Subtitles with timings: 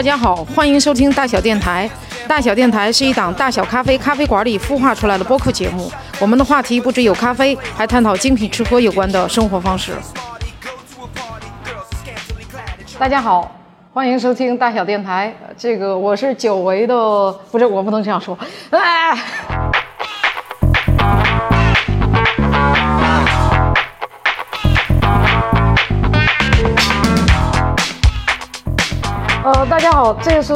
[0.00, 1.86] 大家好，欢迎收听大小电台。
[2.26, 5.92] 大小电台是一档大小咖啡咖啡馆里孵化出来的播客节目。
[6.18, 9.92] 我们的话题不只有咖啡，还探讨精品吃喝有关的生活方式。
[12.98, 13.54] 大家好，
[13.92, 15.34] 欢迎收听大小电台。
[15.58, 18.38] 这个我是久违的，不是我不能这样说。
[18.70, 19.69] 哎。
[29.68, 30.54] 大家好，这是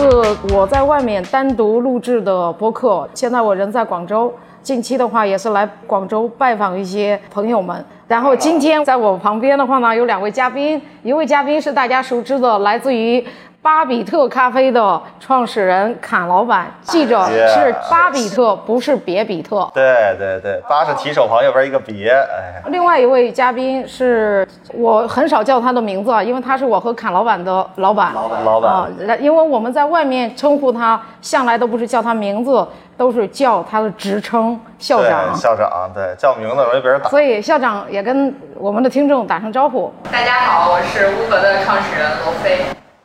[0.50, 3.06] 我在外面单独录制的播客。
[3.12, 4.32] 现在我人在广州，
[4.62, 7.84] 近期的话也是来广州拜访一些朋友们。
[8.08, 13.24] 然后今天在我旁边的话呢，有两位嘉宾，一位嘉宾是大家熟知的，来自于。
[13.64, 19.66] 巴比特咖啡的创始人侃老板，记者是巴比特，不是别比特。
[19.72, 22.10] 对对对，巴是提手旁，右边一个别。
[22.10, 28.12] 哎，另外一位嘉宾是我很少叫他的名字啊，因为他是我和侃老板的老板。
[28.12, 28.88] 老板，老板啊，
[29.18, 35.34] 因为我们在外面称呼他，向来都不是叫他名字，都是叫他的职称校长。
[35.34, 37.08] 校长，对，叫名字容易被人打。
[37.08, 39.90] 所以校长也跟我们的听众打声招呼。
[40.12, 42.58] 大家好，我是乌合的创始人罗飞。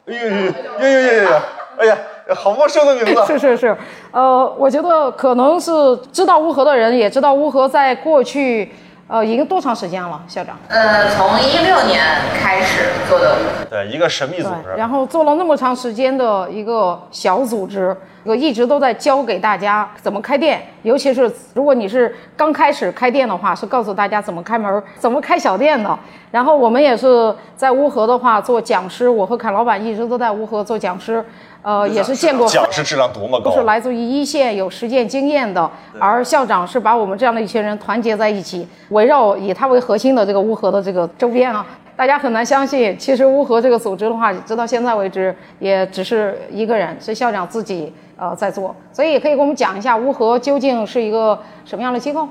[0.10, 1.30] 哎呦呦呦呦呦呦！
[1.78, 1.98] 哎呀，
[2.36, 3.24] 好陌生的名字。
[3.28, 3.78] 是是是，
[4.12, 5.72] 呃，我觉得可能是
[6.12, 8.70] 知道乌合的人也知道乌合在过去。
[9.10, 10.56] 呃，已经多长时间了，校长？
[10.68, 12.00] 呃，从一六年
[12.40, 13.36] 开始做的。
[13.68, 14.70] 对，一个神秘组织。
[14.78, 25.98] 然后做了那么长时间的一个小组织，我一直都在教给大家怎么开店，尤其是如果你是刚开始开店的话，是告诉大家怎么开门，怎么开小店的。
[26.30, 31.26] 然后我们也是在乌河的话做讲师，我和侃老板一直都在乌河做讲师。
[31.62, 41.66] 呃，也是见过讲师质量多么高，都是来自于一线有实践经验的，而校长是把我们这样的一群人团结在一起，围绕以他为核心的这个乌合的这个周边啊，
[41.98, 52.26] 大家很难相信，其实乌合这个组织的话，直到现在为止也只是一个人，是校长自己呃在做，所以也可以给我们讲一下乌合究竟是一个什么样的机构。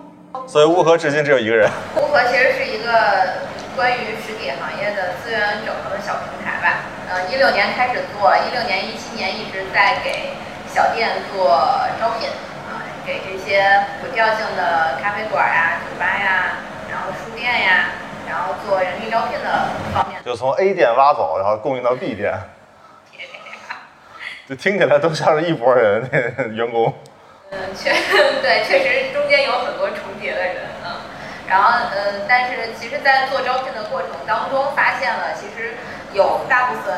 [0.47, 1.69] 所以乌合至今只有一个人。
[1.97, 2.93] 乌合其实是一个
[3.77, 6.15] 关于实体行业的资源整合的小。
[7.19, 10.35] 呃，一六年开始做，一六年、一七年一直在给
[10.69, 11.49] 小店做
[11.99, 12.29] 招聘，
[12.71, 16.59] 啊，给这些有调性的咖啡馆呀、酒吧呀，
[16.89, 17.87] 然后书店呀，
[18.29, 20.23] 然后做人力招聘的方面。
[20.25, 22.33] 就从 A 店挖走，然后供应到 B 店。
[24.49, 26.09] 就听起来都像是一拨人
[26.55, 26.95] 员工。
[27.51, 27.91] 嗯，确
[28.41, 30.93] 对，确实中间有很多重叠的人，嗯，
[31.49, 35.75] 然后呃，但是其实，在做招聘的过程当中，发现了其实
[36.13, 36.95] 有大部分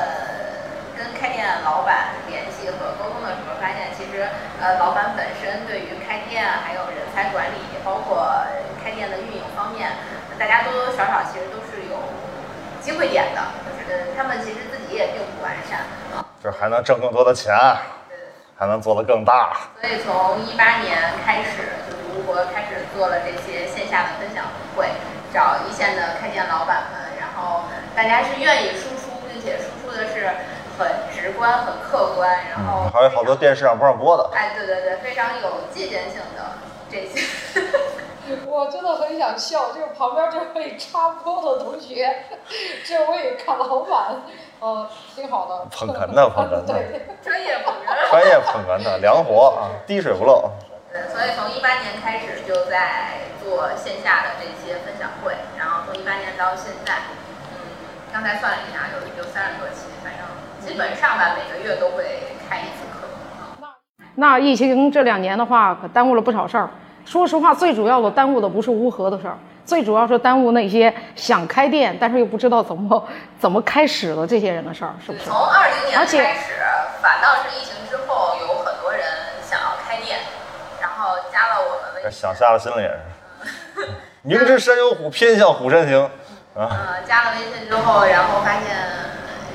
[0.99, 4.27] 跟开店老板联系和沟通的时候，发现其实
[4.61, 8.27] 呃，老板本身对于开店还有人才管理，包括
[8.83, 9.93] 开店的运营方面，
[10.37, 11.97] 大家多多少少其实都是有
[12.82, 13.41] 机会点的，
[13.71, 15.87] 就是他们其实自己也并不完善
[16.19, 17.55] 啊，就还能挣更多的钱。
[18.61, 21.79] 还能做得更大，所以从一八年开始，
[22.30, 24.44] 就是如果开始做了这些线下的分享
[24.76, 24.86] 会，
[25.34, 27.62] 找一线的开店老板们，然后
[27.96, 30.30] 大家是愿意输出，并且输出的是
[30.78, 36.52] 很直观、很客观，然后还有好多电视上不让播的，哎，对对对，非常有借鉴性的
[36.90, 37.26] 这些。
[38.46, 42.26] 我真的很想笑，就是旁边这位插播的同学，
[42.86, 44.22] 这位看老板。
[44.60, 44.86] 呃，
[45.16, 50.50] 挺好的，捧哏的，捧哏的， 对，专业捧哏，专业捧哏的，良活啊，滴水不漏。
[50.92, 56.94] 对，所以从一八年开始就在做线下的这些分享会，然后从一八年到现在，
[57.54, 57.62] 嗯，
[58.12, 60.26] 刚才算了一下，有有三十多期，反正
[60.66, 63.06] 基本上吧，每个月都会开一次课。
[64.16, 66.68] 那疫情这两年的话，可耽误了不少事儿。
[67.06, 69.38] 说实话，最主要的耽误的不是乌合的事儿。
[69.64, 73.08] 最主要是耽误那些想开店但是又不知道怎么
[73.38, 75.24] 怎么开始的这些人的事儿，是不是？
[75.24, 76.58] 从二零年开始，
[77.00, 79.00] 反倒是疫情之后，有很多人
[79.48, 80.19] 想要开店，
[80.81, 83.88] 然后加了我们微信，想瞎了心了也是。
[84.22, 86.10] 明知山有虎，偏向虎山行。
[86.54, 88.76] 啊，加了微信之后，然后发现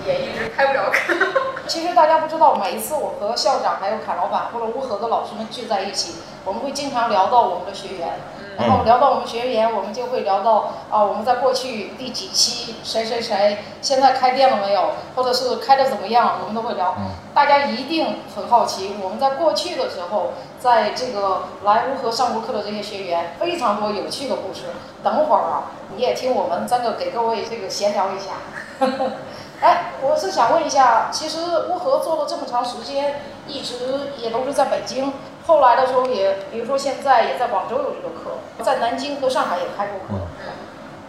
[0.06, 1.14] 也一直开不了课。
[1.68, 6.16] 其实大家不知道，每一次我和校长还有卡老板或者乌合的老师们聚在一起，
[6.46, 8.10] 我们会经常聊到我们的学员。
[8.58, 16.96] 然后聊到我们学员，我们就会聊到啊，我们在过去第几期谁谁谁现在开店了没有，或者是开的怎么样，我们都会聊。
[17.34, 24.68] 大家一定很好奇，我们在过去的时候，在这个来乌合上过课的这些学员，非常多有趣的故事。
[25.04, 28.32] 等会儿啊，你也听我们三个给各位这个闲聊一下。
[29.62, 35.14] 哎，我是想问一下，其实乌合做了这么长时间，一直也都是在北京。
[35.46, 40.26] 后来的时候也，比如说现在也在广州有这个课，在南京和上海也开过课。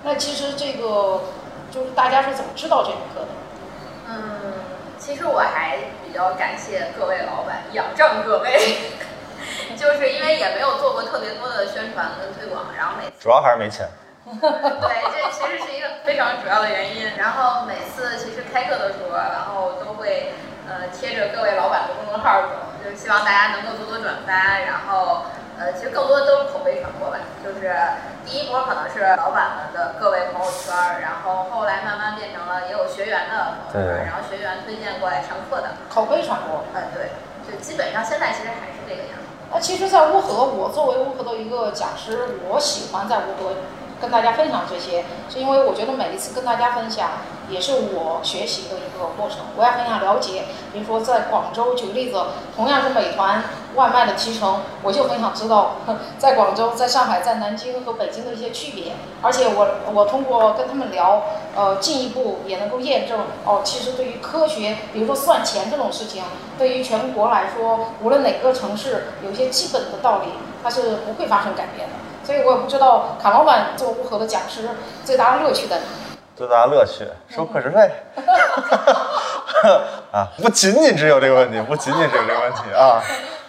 [0.05, 1.23] 那其实这个
[1.71, 3.29] 就是大家是怎么知道这门课的？
[4.09, 4.53] 嗯，
[4.99, 8.93] 其实我还比较感谢各位老板，仰仗各位，
[9.77, 13.89] 就是因为也没有做过特别多的宣传跟推广，然后每次主要还是没钱。
[14.27, 17.17] 对，这其实是一个非常主要的原因。
[17.17, 20.35] 然后每次其实开课的时候，然后都会
[20.69, 22.49] 呃贴着各位老板的公众号走，
[22.87, 25.27] 就希望大家能够多多转发，然后。
[25.59, 27.73] 呃，其实更多的都是口碑传播吧，就是
[28.27, 36.62] 第一波可能是老板们的各位朋友圈，然后后来慢慢变成了也有学员的朋友圈，然后学员推荐过来上课的口碑传播。
[36.75, 37.09] 嗯，对，
[37.49, 39.25] 就基本上现在其实还是这个样子。
[39.50, 43.55] 那其实，在乌合，我作为乌合的一个讲师，我喜欢在乌合。
[44.00, 47.08] 跟大家分享这些，是因为我觉得每一次跟大家分享，
[47.48, 49.38] 也是我学习的一个过程。
[49.56, 52.20] 我也很想了解，比如说在广州举个例子，
[52.54, 53.44] 同样是美团
[53.75, 55.76] 外卖的提成，我就很想知道，
[56.19, 58.93] 在广州、在上海、在南京和北京的一些区别。
[59.22, 61.22] 而且我我通过跟他们聊，
[61.54, 66.22] 呃，进一步也能够验证，哦，其实对于科学，比如说算钱这种事情，
[66.58, 70.32] 对于全国来说，无论哪个城市，有些基本的道理，
[70.62, 71.94] 它是不会发生改变的。
[72.26, 74.69] 所以我也不知道卡老板做乌合的讲师
[75.05, 75.84] 最大的乐趣在哪。
[76.34, 77.88] 最大的乐趣收课时费。
[80.11, 83.00] 啊，不仅仅只有这个问题，不仅仅只有这个问题啊。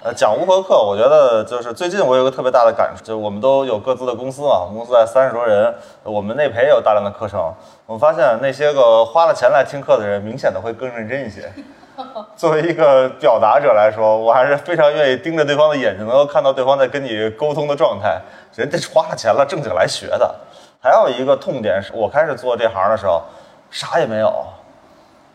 [0.04, 5.74] 呃，讲乌合课，我觉得就是最近我有个特别大的感触，就是我们都有各自的公司嘛，我们公司在三十多人，
[6.04, 7.52] 我们内培也有大量的课程。
[7.88, 11.52] 我们发现那些个花了钱来听课的人，明显的会更认真一些。
[12.36, 18.22] 作为一个表达者来说，我还是非常愿意盯着对方的眼睛，能够看到对方在跟你沟通的状态。
[18.56, 20.36] 人家花了钱了，正经来学的。
[20.80, 23.22] 还有一个痛点是，我开始做这行的时候，
[23.72, 24.32] 啥也没有，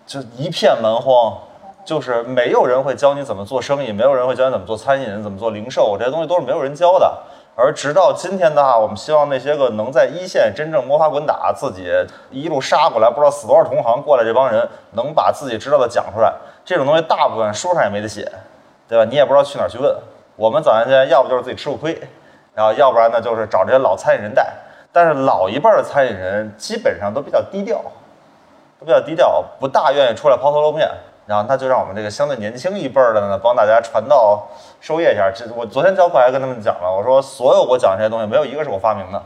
[0.07, 1.37] 就一片蛮荒，
[1.85, 7.19] 就是没有人会教你怎么做生意，没有人会教你怎么做餐饮、怎么做零售，这些东西都是没有人教的。
[7.55, 11.87] 而直到今天的话，我们希望那些个能在一线真正摸爬滚打，自己
[12.31, 16.33] 一路杀过来，不知道死多少同行过来这帮人，能把自己知道的讲出来。
[16.65, 18.31] 这种东西大部分书上也没得写，
[18.89, 19.05] 对吧？
[19.05, 19.95] 你也不知道去哪儿去问。
[20.37, 22.01] 我们早年间要不就是自己吃过亏，
[22.55, 24.53] 然后要不然呢就是找这些老餐饮人带。
[24.93, 27.81] 但是老一辈的餐饮人基本上都比较低调，
[28.79, 30.89] 都比较低调，不大愿意出来抛头露面。
[31.25, 34.47] 然后那就让我们这个相对年轻一辈的呢，帮大家传道
[34.81, 35.31] 授业一下。
[35.35, 39.23] 这我昨天教课还跟他们讲了，我说所有我讲这些东西没有一个是我发明的，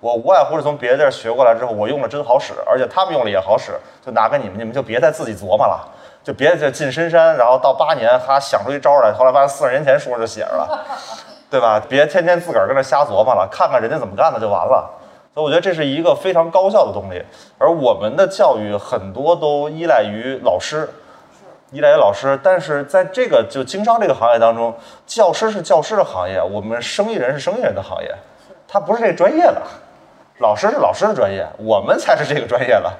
[0.00, 3.72] 我无外乎是从别的地儿学过来之后，我用了真好使，而且他们用了也好使，
[4.04, 5.86] 就拿给你们，你们就别再自己琢磨了。
[6.24, 10.84] 就别就进深山，然后到八年哈想出一招来，后来发现四十年前书上就写着了，
[11.50, 11.80] 对吧？
[11.86, 14.90] 别天天自个儿跟那瞎琢磨了，看看人家怎么干的就完了。
[15.34, 17.22] 所以我觉得这是一个非常高效的动力。
[17.58, 20.88] 而我们的教育很多都依赖于老师，
[21.72, 22.38] 依赖于老师。
[22.42, 24.72] 但是在这个就经商这个行业当中，
[25.06, 28.14] 教师是教师的行业，我们生意人是生意人的行业，
[28.66, 29.60] 他不是这个专业的，
[30.38, 32.90] 老师是老师的专业，我们才是这个专业的。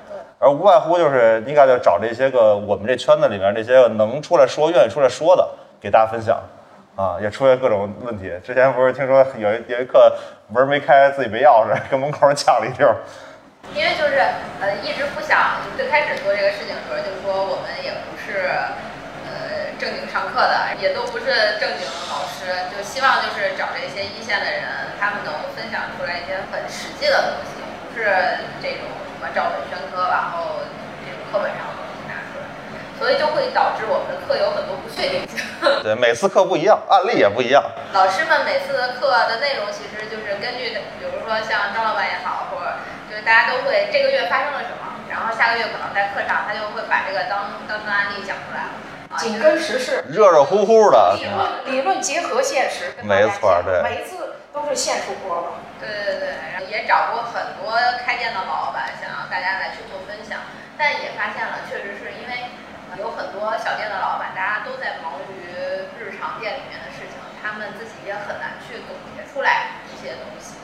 [0.44, 5.48] 而无外乎就是你该就找这些个我们这圈子里面这些个能出来说、愿意出来说的，
[5.80, 6.36] 给大家分享，
[6.96, 8.30] 啊，也出现各种问题。
[8.44, 10.12] 之前不是听说有一有一课
[10.52, 12.84] 门没开，自己没钥匙，跟门口抢了一溜。
[13.72, 14.20] 因为就是
[14.60, 18.44] 呃一直不想，最开始做这个事情的时候，就是说我们也不是
[19.24, 28.04] 呃正经上课的，也都不是正经老师，就希望就是找这些一线的人，他们能分享出来一些很实际的东西，不是
[28.60, 28.84] 这种。
[29.32, 30.60] 照本宣科，然后
[31.00, 32.44] 这种课本上的东西拿出来，
[32.98, 35.38] 所以就会导致我们的课有很多不确定性。
[35.82, 37.62] 对，每次课不一样，案例也不一样。
[37.92, 42.76] 老师们每次的课的内容其实就是根据，比如说像张老板也好，或者
[43.08, 48.74] 就是大家都会这个月发生了什么，然后下个月可能在课上他就会把这个当当成案例讲出来了，
[49.18, 55.48] 紧跟时事，热热乎乎的，理论理论结合现实，没错，对，每一次都是现出锅了。
[55.80, 58.73] 对对对，也找过很多开店的老板，想要
[59.34, 60.38] 大家来去做分享，
[60.78, 62.54] 但也发现了，确实是因为
[63.02, 65.50] 有很多小店的老板，大家都在忙于
[65.98, 70.54] 日常店里面的事情，他们自己也很难去总结出来一些东西，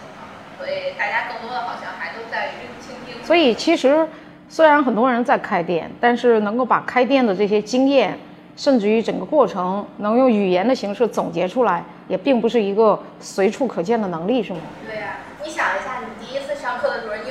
[0.56, 3.24] 所以大家更多的好像还都在于倾听。
[3.24, 4.06] 所以其实
[4.48, 8.16] 虽然很多人在开店，但是能够把开店的这些经验，
[8.54, 11.82] 甚至于整个过程，能用语言的形式总结出来。
[12.06, 14.60] 也并不是一个随处可见的能力，是吗？
[14.86, 17.29] 对呀，你想一下，你第一次上课的时候，你。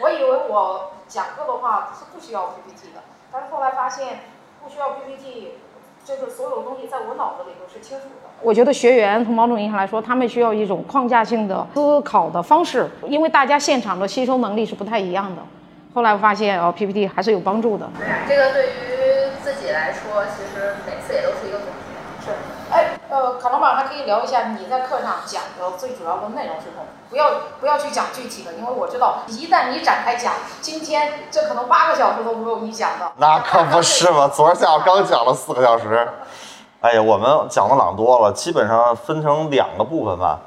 [0.00, 3.02] 我以为我讲课的话是不需要 PPT 的，
[3.32, 4.20] 但是后来发现
[4.62, 5.54] 不需要 PPT，
[6.04, 8.30] 就是所有东西在我脑子里都是清楚的。
[8.42, 15.42] 我觉得学员从某种意义上来说，他们需要一种框架性的思考的方式，因为大家现场的吸收能力是不太一样的。
[15.92, 17.90] 后来我发现哦，PPT 还是有帮助的。
[17.98, 21.29] 对，这个对于自己来说，其实每次也都
[23.10, 23.60] 呃，可能。
[23.60, 26.82] 板还可以聊一下你在课上讲的最主要的内容是什么？
[27.10, 27.26] 不要
[27.60, 33.12] 不要去讲具体的，因为我知道一旦你展开讲，今天这可能八个小时都不够你讲的。
[33.18, 36.08] 那可不是嘛，昨儿下午刚讲了四个小时。
[36.80, 40.38] 哎呀，我们讲的朗多了，基本上分成两个部分吧。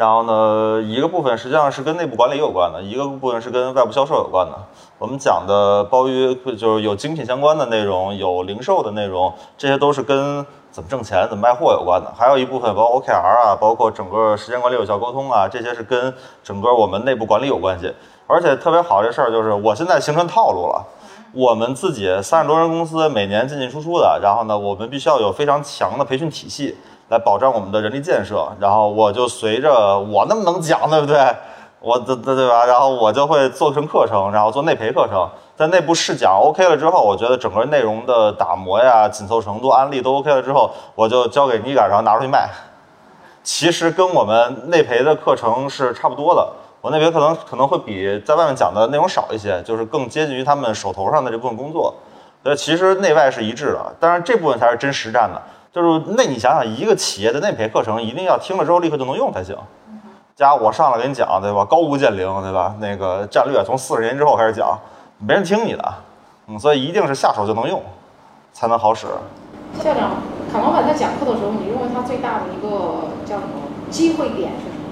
[0.00, 4.54] 然后呢，一个部分实际上是跟内部管理有关的，一个部分是跟外部销售有关的。
[4.96, 12.10] 我们讲的包于就是有精品相关的内容，有零售的内容，这些都是跟怎么挣钱、怎么卖货有关的。
[12.16, 17.92] 还有一部分包括 OKR 啊，包括整个时间管理、有效沟通啊，这些是跟整个我们内部管理有关系。
[18.26, 20.82] 而且特别好这事儿就是，我现在形成套路了。
[21.32, 26.74] 我们自己三十多人公司，每年进进出出的，然后呢，我们必须要有非常强的培训体系。
[27.10, 31.18] 来保障我们的人力建设，然后我就随着我那么能讲，对不对？
[31.80, 32.64] 我对对对吧？
[32.66, 42.48] 然后我就会做成课程，然后做内培课程，在内部试讲 OK 了之后，我觉得整个内容的打磨呀、紧凑程度、案例都 OK 了之后，我就交给你改，然后拿出去卖。
[43.42, 46.46] 其实跟我们内培的课程是差不多的，
[46.80, 51.92] 我内培可能可能会比在外面讲的内容少一些，就是更接近于他们手头上的这部分工作。
[52.44, 55.40] 所以其实内外是一致的，当然这部分才是真实战的。
[55.72, 59.56] 就是那你想想，一个企业的内培课程一定要听了之后立刻就能用才行。
[60.34, 61.64] 加我上来给你讲，对吧？
[61.64, 62.74] 高屋建瓴，对吧？
[62.80, 64.76] 那个战略从四十年之后开始讲，
[65.18, 65.94] 没人听你的。
[66.46, 67.80] 嗯，所以一定是下手就能用，
[68.52, 69.06] 才能好使。
[69.78, 70.10] 校长，
[70.52, 72.68] 卡老板在讲课的时候，你认为他最大的一个
[73.24, 74.86] 叫什么机会点是什么？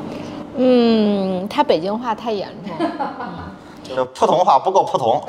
[0.58, 2.76] 嗯，他北京话太严重。
[3.82, 5.20] 这 普通话不够普通。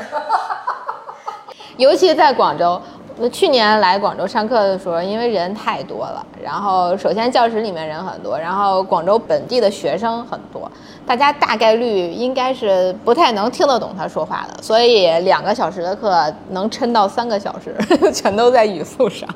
[1.78, 2.80] 尤其在广州。
[3.22, 10.72] 那去年来广州上课的时候，因为人太多了，然后首先教室里面人很多，然后广州本地的学生很多，
[11.06, 17.76] 大家大概率应该是不太能听得懂他说话的，所以两个小时的课能撑到三个小时，
[18.14, 19.28] 全都在语速上。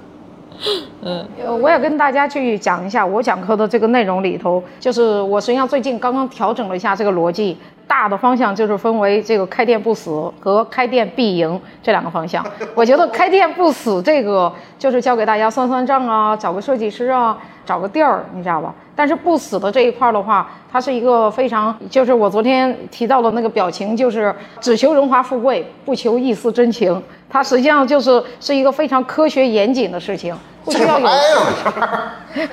[1.02, 1.28] 嗯，
[1.62, 7.58] 我也跟大家去讲一下我讲课的这个内容里头，就是我实际上最近刚刚调整了一下这个逻辑。
[7.88, 12.46] 大的方向就是分为这个开店不死和开店必赢这两个方向。
[12.76, 18.74] 我觉得开店不死这个就是教给大家算算账啊，找个设计师啊，找个地儿，你知道吧？
[18.96, 27.02] 但是不死的这一块的话，它是一个非常，就是我昨天提到的那个表情，就是只求荣华富贵，不求一丝真情。
[27.30, 31.10] 它实际上就是是一个非常科学严谨的事情，不需要有。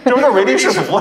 [0.04, 0.98] 这不是唯利是图。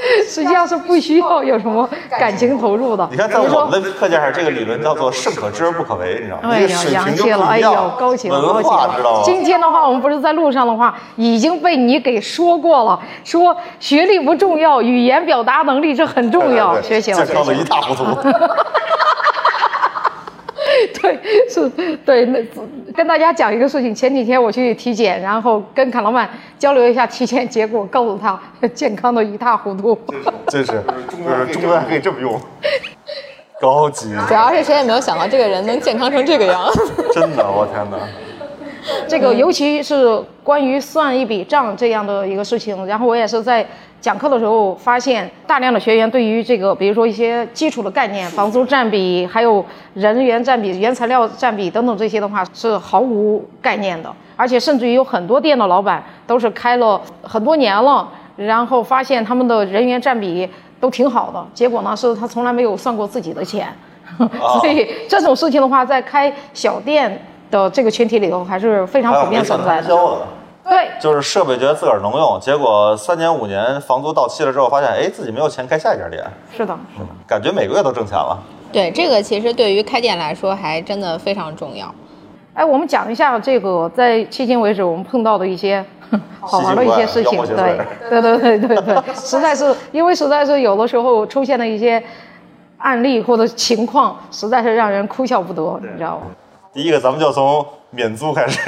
[0.26, 1.88] 实际上是不需要有什么
[2.18, 3.06] 感情投入的。
[3.10, 6.50] 你看，在我们的课件上，这个理论叫做“盛可知而不可为”，你知道吗？
[6.50, 8.58] 哎呀，洋气了，哎呦，高级了，高
[8.96, 9.22] 知道吗？
[9.24, 16.80] 今天的话，我们不是在路上的话，已经被你给说过了，说学历不重要，语言表达能力这很重要。
[16.80, 18.04] 学习了，健康的一塌糊涂。
[21.00, 21.18] 对，
[21.48, 21.68] 是，
[22.04, 22.38] 对，那
[22.94, 23.94] 跟大家讲一个事情。
[23.94, 28.40] 前几天我去体检，然后跟卡老板交流一下体检结果，告诉他
[28.74, 29.98] 健康的一塌糊涂。
[30.48, 32.40] 真是，就是中国还可以这么用，
[33.60, 34.14] 高级。
[34.28, 36.70] 主要是谁也没有想到这个人能健康成这个样。
[37.12, 37.98] 真的，我天哪！
[39.08, 43.66] 这个尤其是关于算一笔账这样的一个事情，然后我也是在。
[44.00, 54.10] 讲课的时候发现，大量的学员对于这个，比如说一些基础的概念，房租占比，还有人员占比、原材料占比等等这些的话，是毫无概念的。
[54.36, 60.48] 而且甚至于有很多店的老板都是开了很多年了，然后发现他们的人员占比
[60.80, 63.68] 都挺好的，结果呢是他从来没有算过自己的钱。
[64.62, 69.88] 所以这种事情的话，在开小店的这个群体里头还是非常普遍存在的。
[70.62, 76.22] 对，就是设备觉得自个儿能用，结果三年五年房租到期了之后，发现哎自己没有钱开下一家店。
[76.52, 78.38] 是的，是的，感觉每个月都挣钱了。
[78.70, 81.92] 对，这个其实对于开店来说还真的非常重要。
[82.54, 85.84] 哎，我们讲一下这个在迄今为止我们碰到的一些
[86.38, 87.44] 好玩的一些事情。
[87.46, 92.00] 对，对对对对对， 实在是因为实在是有的时候出现的一些
[92.78, 96.26] 案例或者情况，实在是让人哭笑不得，你知道吗？
[96.72, 98.60] 第一个，咱们就从免租开始。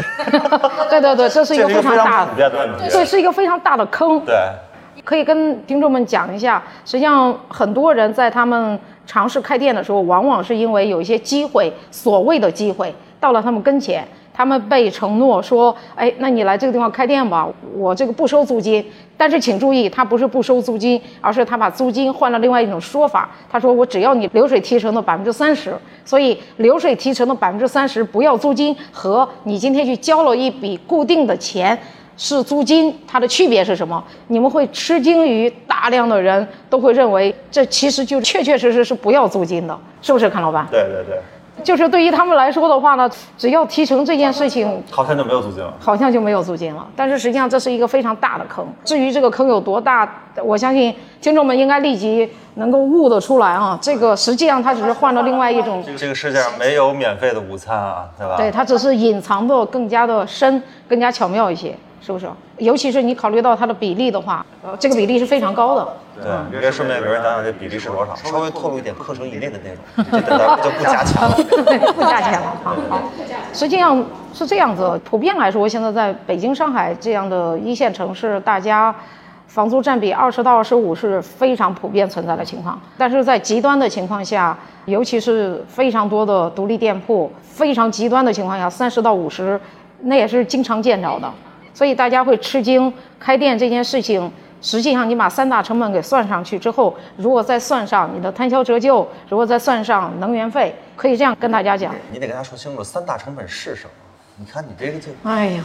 [0.91, 2.51] 对对对，这是一个非常大的，
[2.91, 4.19] 对，是一个非常大的坑。
[4.25, 4.35] 对，
[5.05, 14.07] 可以跟听众们讲一下，实际上很多人在他们尝试开店的时候，往往是因为有一些机会，所谓的机会到了他们跟前。
[14.35, 18.85] 他们被承诺说：“哎，那你来这个地方开店吧，我这个不收租金。
[19.17, 23.31] 但是请注意，他不是不收租金，而是他把租金换了另外一种说法。
[23.49, 25.75] 他说我只要你流水提成的百分之三十。
[26.05, 31.79] 所以流水提成的百分之三十不要租金，和你今天去交了一笔固定的钱
[32.17, 34.03] 是租金，它的区别是什么？
[34.27, 40.67] 你们会吃惊于大量的人都会认为这其实就确确实实是不要租金的，是不是，康老板？
[40.71, 41.21] 对对对。
[41.63, 45.73] 就是对于他们来说的话呢，只要提成这件事情，好像就没有租金了。
[45.79, 46.87] 好像就没有租金了。
[46.97, 48.67] 但是实际上这是一个非常大的坑。
[48.85, 50.09] 至于这个坑有多大，
[50.43, 53.79] 我相信听众们应该立即能够悟得出来啊。
[53.81, 58.37] 这个实际上它只是换了另外一种，这个世界上没有免费的午餐啊，对吧？
[58.37, 62.27] 对，它只是隐藏的更加的深，更加巧妙一些，是不是？
[62.59, 65.89] 尤其是你考虑到它的比例的话，呃，这个比例是非常高的。
[66.23, 71.35] 对，你可以顺便给人讲讲这比例是多少，稍微透露一点课程以内的内容，这等咱们就不加钱了。
[71.95, 73.03] 不加钱了，啊好。
[73.55, 74.05] 实际上
[74.35, 78.95] 是这样子，普遍来说，现在在北京、上海这样的一线城市，大家
[79.47, 82.79] 房租占比二十到二十五是非常普遍存在的情况。
[82.99, 89.59] 但是在极端的情况下，尤其是非常多的独立店铺，非常极端的情况下，三十到五十，
[90.03, 91.31] 那也是经常见着的。
[91.75, 94.31] 所以大家会吃惊，开店这件事情。
[94.65, 101.93] 实际上，你把三大成本给算上去之后，如果再算上你的摊销折旧，如果再算上能源费，可以这样跟大家讲。
[102.13, 103.91] 你得跟他说清楚三大成本是什么。
[104.37, 105.65] 你看你这个就，哎呀，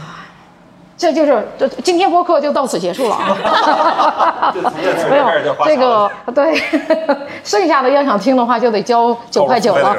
[0.96, 4.52] 这就是这今天播客就到此结束了啊。
[5.08, 5.28] 没有
[5.64, 6.60] 这个对，
[7.44, 9.96] 剩下的要想听的话就得交九块九了。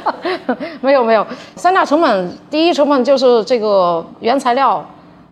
[0.82, 1.26] 没有没有，
[1.56, 4.84] 三大成本，第一成本就是这个原材料。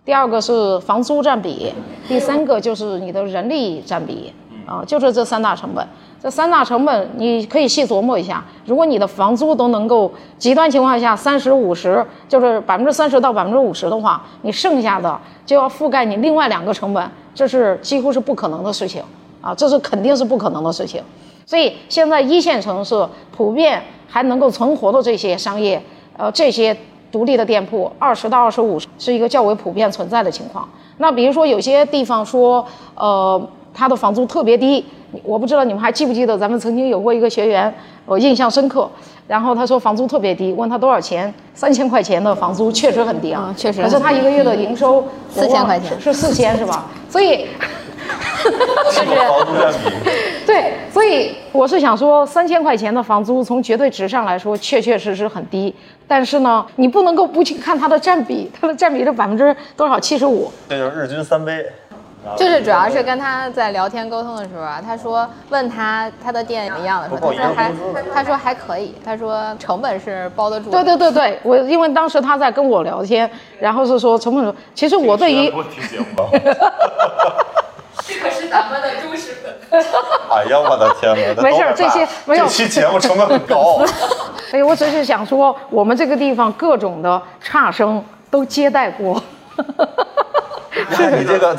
[0.07, 1.69] 第二个是房租占比，
[2.07, 4.31] 第三个就是你的人力占比，
[4.65, 5.85] 啊，就是这三大成本。
[6.23, 8.41] 这三大成本你可以细琢磨一下。
[8.65, 19.03] 如果你的房租都能够极端情况下三十五十，就是百分之三十到百分之五十的话，你剩下的就要覆盖你另外两个成本，这是几乎是不可能的事情
[19.41, 21.03] 啊，这是肯定是不可能的事情。
[21.45, 25.83] 所以现在一线城市普遍还能够存活的这些商业，
[26.15, 26.77] 呃，这些。
[27.11, 30.67] 独立的店铺，二十到二十五是一个较为普遍存在的情况。
[30.97, 34.83] 那比如说有些地方说，呃，它的房租特别低，
[35.23, 37.73] 我不知道你们还记不记得，咱们曾经有过一个学员，
[38.05, 38.89] 我印象深刻。
[39.27, 43.81] 然后他说房租特别低，问他多少钱，三千块钱的房租确实很低啊，确实。
[43.81, 46.85] 可是他一个月的营收四千块钱，是四千是吧？
[47.09, 47.45] 所以。
[48.85, 49.91] 就 是房租占比，
[50.45, 55.73] 对，所以我是想说，三千块钱的房租从绝对值上来说，确确实实很低。
[56.07, 59.99] 但是呢，你不能够不去看它的占比，它的占比是百分之多少？
[59.99, 60.51] 七十五。
[60.69, 61.65] 这就是日均三杯。
[62.35, 67.71] 就是主要是跟他在聊天沟通的时候啊，他说问他他的店怎么样的时候，他说还
[68.13, 70.69] 他说还可以，他说成本是包得住。
[70.69, 75.49] 对对对对，我因为当时他在跟我聊天，然后是说成本，其实我对于。
[78.07, 79.75] 这可是咱们的忠实粉丝。
[80.31, 81.41] 哎呀，我的天哪！
[81.43, 82.45] 没事，这些没有。
[82.45, 83.83] 这期节目成本很高。
[84.53, 89.21] 哎，我只是想说，我们这个地方各种的差生都接待过。
[89.57, 91.53] 你这个，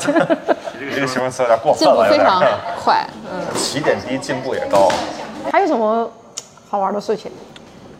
[0.79, 1.95] 你这个形容词有点过分了。
[1.95, 2.43] 进步非常
[2.83, 3.55] 快，嗯。
[3.55, 4.89] 起点低，进步也高。
[5.51, 6.09] 还有什么
[6.69, 7.31] 好玩的事情？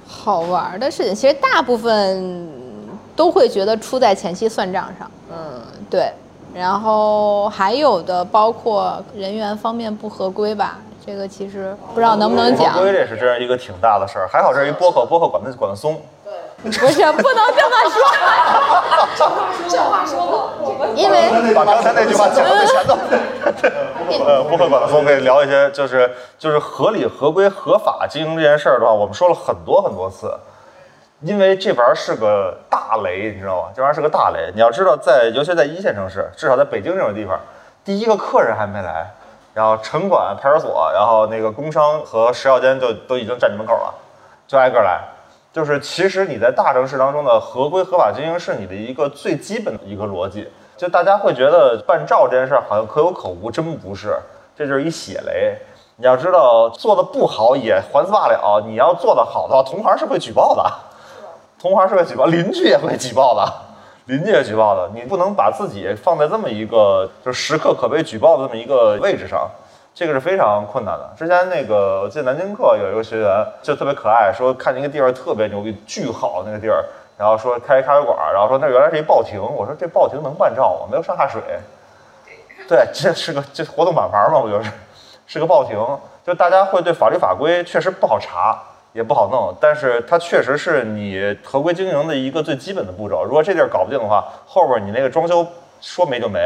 [0.07, 2.49] 好玩的事情，其实大部分
[3.15, 5.11] 都会觉得出在前期算账上。
[5.31, 6.11] 嗯，对。
[6.53, 12.73] 然后还有的包括人员方面不合规吧，这个其实不知道能不能讲。
[12.73, 16.01] 合规这是真是一个挺大的事儿，还好这是一播客，播客管得管得松。
[16.25, 16.33] 对，
[16.63, 16.79] 不是
[17.13, 18.01] 不能这么说。
[19.15, 22.97] 这话说，这话说的，我们因为把刚才那句话讲到最前头。
[24.25, 30.33] 呃，播客管得松，可以聊一些就是就是合理、合规、合法经营这件事儿的话，我们说了很多很多次。
[31.21, 33.69] 因为这玩意儿是个大雷，你知道吗？
[33.75, 34.51] 这玩意儿是个大雷。
[34.55, 37.37] 你要知道，在尤其在一线城市，至少在北京这种地方，
[37.83, 39.05] 第一个客人还没来，
[39.53, 43.93] 然后城管、派出所，然后那个工商和食药监就都已经站你门口了，
[44.47, 45.01] 就挨个来。
[45.51, 50.47] 就是其实你在大城市当中的合规合法经营是你的一个最基本的一个逻辑。
[50.77, 54.17] 就大家会觉得办照这件事儿好像可有可无，真不是，
[54.55, 55.57] 这就是一血雷。
[55.97, 60.63] 你要知道，做的不好也还罢了，你要做的好的话，同行是会举报的。
[61.59, 63.53] 同行是会举报，邻居也会举报的，
[64.05, 64.89] 邻居也举报的。
[64.93, 69.49] 你不能把自己放在这么一个就时刻可被举报的这么一个位置上，
[69.93, 71.09] 这个是非常困难的。
[71.17, 76.85] 之前那个我记得南京课有一个学员就特别可爱，说看见一个地儿特别牛逼，巨好那个地儿，
[77.17, 79.41] 然后说开咖啡馆，然后说那原来是一报亭。
[79.41, 80.87] 我说这报亭能办照吗？
[80.89, 81.41] 没有上下水。
[82.69, 84.71] 对， 这是个这活动板房嘛，不就是，
[85.27, 85.77] 是个报亭。
[86.25, 88.57] 就大家会对法律法规确实不好查。
[88.93, 93.23] 也不好弄，但是它确实是你合规经营的一个最基本的步骤。
[93.23, 95.45] 如果这地儿搞不定的话，后边你那个装修
[95.79, 96.39] 说没就没，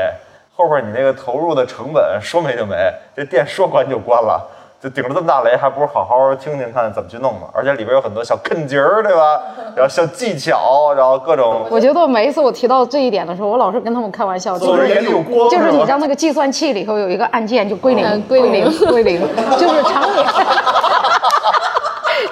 [0.56, 2.76] 后边你那个投入的成本 说没就没，
[3.16, 4.50] 这店说关就关了。
[4.84, 7.48] 就顶着这么大雷，还不如好好听听看怎么去弄呢？
[7.54, 9.42] 而且里边有很多小坑节儿，对吧？
[9.78, 11.66] 然后小技巧，然后各种。
[11.72, 15.02] 我觉得每一次我提到这一点的时候，我老是跟他们开玩笑，就是
[15.50, 19.22] 就是你让那个计算器里头有一个按键就归零，归零， 归零，
[19.58, 20.26] 就是常年。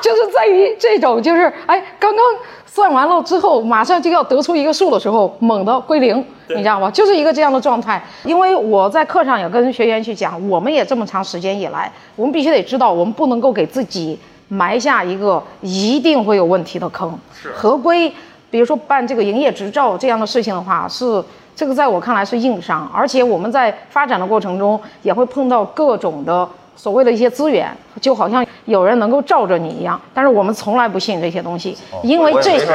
[0.01, 2.25] 就就是在于这种，就是哎，刚刚
[2.65, 6.17] 算完了之后，马上就要得出一个数的时候，猛的归零，
[6.49, 6.91] 你知道吗？
[6.91, 8.03] 就是一个这样的状态。
[8.25, 17.17] 因为我在课上也跟学员去讲，我们也这么长时间以来，我们必须得知道，我们不能够给自己埋下一个一定会有问题的坑。
[17.33, 18.11] 是合规，
[18.49, 21.23] 比如说办这个营业执照这样的事情的话，是
[21.55, 26.45] 这个在我看来是硬伤，而且我们在发展的过程中也会碰到各种的。
[26.75, 32.57] 所谓的一些资源，就好像有人能够罩着你一样，但是我们从来不信这些东西，因为这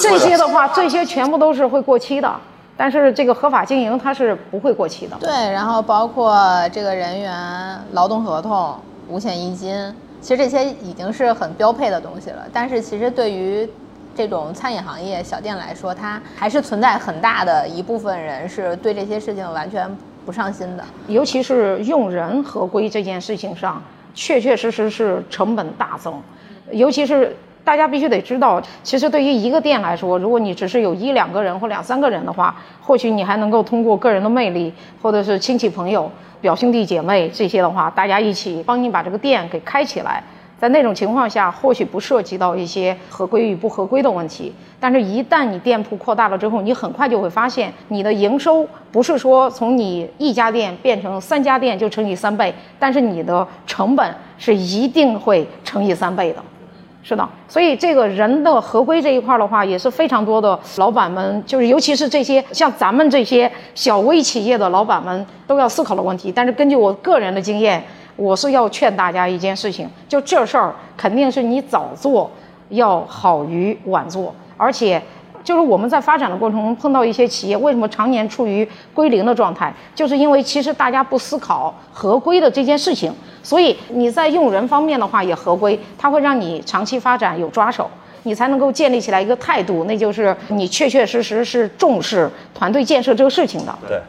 [0.00, 2.32] 这些的话，这些全部都是会过期的。
[2.78, 5.16] 但是这个合法经营它是不会过期的。
[5.18, 6.38] 对，然后包括
[6.70, 7.32] 这个人员
[7.92, 8.74] 劳动合同、
[9.08, 12.42] 五险一金，其实这些已经是很标配的东西了。
[12.52, 13.66] 但是其实对于
[14.14, 19.96] 这种餐饮行业小店来说，它还是存在很大的一部分人是对这些事情完全。
[20.26, 23.80] 不上心的，尤其是用人合规这件事情上，
[24.12, 26.12] 确确实实是成本大增。
[26.72, 36.10] 尤其是大家必须得知道，其实对于一个店来说，如果你只是有一两个人或两三个人的话，或许你还能够通过个人的魅力，或者是亲戚朋友、
[36.40, 40.20] 表兄弟姐妹这些的话，大家一起帮你把这个店给开起来。
[40.58, 56.42] 在那种情况下，或许不涉及到一些合规与不合规的问题，但是，一旦你店铺扩大了之后，你很快就会发现，你的营收不是说从你一家店变成三家店就乘以三倍，但是你的成本是一定会乘以三倍的。
[57.02, 66.32] 是的，所以这个人的合规这一块的话，也是非常多的老板们，就是尤其是这些像咱们这些小微企业的老板们都要思考的问题。
[66.34, 67.84] 但是，根据我个人的经验。
[68.16, 72.30] 我是要劝大家一件事情，就这事儿肯定是你早做
[72.70, 75.00] 要好于晚做，而且
[75.44, 87.88] 就是我们在发展的过程中碰到一些企业，为什么常年处于归零的状态，就是因为其实大家不思考合规的这件事情，所以你在用人方面的话也合规，它会让你长期发展有抓手，
[88.24, 93.72] 你才能够建立起来一个态度，那就是你确确实实是重视团队建设这个事情的。
[93.86, 94.00] 对，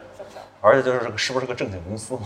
[0.60, 2.22] 而且就是这个是不是个正经公司嘛？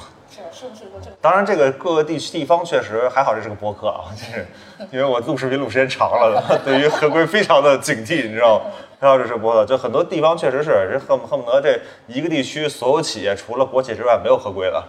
[1.03, 1.11] 是？
[1.21, 4.47] 当然，这个各个地区地方确实还好，这是个播客啊， 就是
[4.91, 8.71] 因为我录视频录时间长了， 对于合规非常的警惕，你知道吗？
[9.01, 14.83] 还好这是播的，就很多地方确实是，人恨恨不得这一个地区所有企业除了国企之外没有合规的，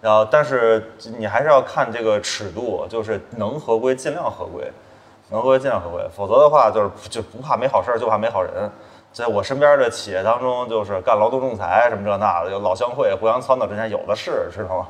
[0.00, 4.72] 然后但是你还是要看这个尺度，就是能合规尽量合规，
[5.28, 8.70] 能合规尽量合规，否则的话就是就不怕没好事儿，就怕没好人。
[9.12, 14.88] 在我身边的企业当中，就是干劳动仲裁什么这那的，有老乡会互相撺掇之间有的是，知道吗？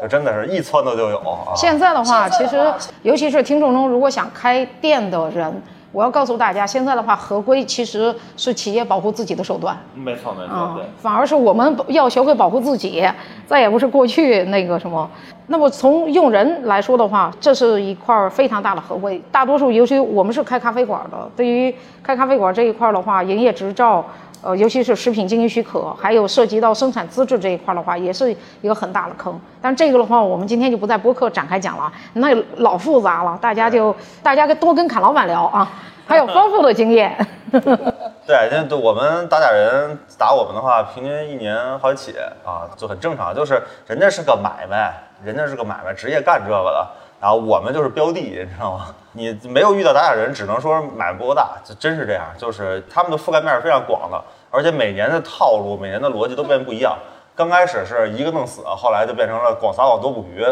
[0.00, 1.54] 就真的是一撺掇就有啊！
[1.56, 2.72] 现在的话，其实
[3.02, 9.76] 尤其是听众中，如果想开店的人，我要告诉大家，现在的话，合规其实是企业保护自己的手段。
[9.94, 13.04] 没错没错，对，反而是我们要学会保护自己，
[13.46, 15.08] 再也不是过去那个什么。
[15.48, 19.20] 那么从用人来说的话，这是一块非常大的合规。
[19.32, 24.04] 大多数，尤其我们是开咖啡馆的，对于开咖啡馆这一块的话，营业执照。
[24.42, 29.38] 呃，尤其是食品经营许可，还有涉及到生产资质这一块的话，也是一个很大的坑。
[29.60, 33.38] 但这个的话，我们今天就不在播客展开讲了，那老复杂了。
[33.40, 35.70] 大家就大家多跟侃老板聊啊，
[36.06, 37.14] 还有丰富的经验。
[37.52, 43.34] 对，那我们打假人打我们的话，平均一年好几起啊，就很正常。
[43.34, 46.86] 就是人家是个买卖，人家是个买卖，职业干这个的。
[47.20, 48.94] 然后我们就是标的，你知道吗？
[49.12, 52.24] 你没有遇到打假人，只能说买不够大，这真是这样。
[52.38, 54.18] 就是他们的覆盖面是非常广的，
[54.50, 56.96] 而且每年的套路、每年的逻辑都变不一样。
[57.36, 60.44] 刚开始是一个弄死，后来就变成了广撒网多捕鱼。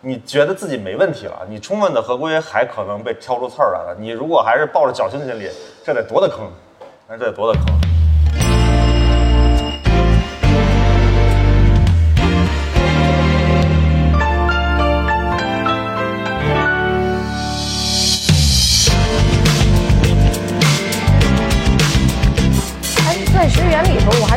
[0.00, 3.96] 你觉得自己没问题了，你充分的合规还可能被挑出刺儿来了。
[3.98, 5.50] 你如果还是抱着侥幸心理，
[5.84, 6.50] 这得多大坑？
[7.08, 7.95] 那这得多大坑？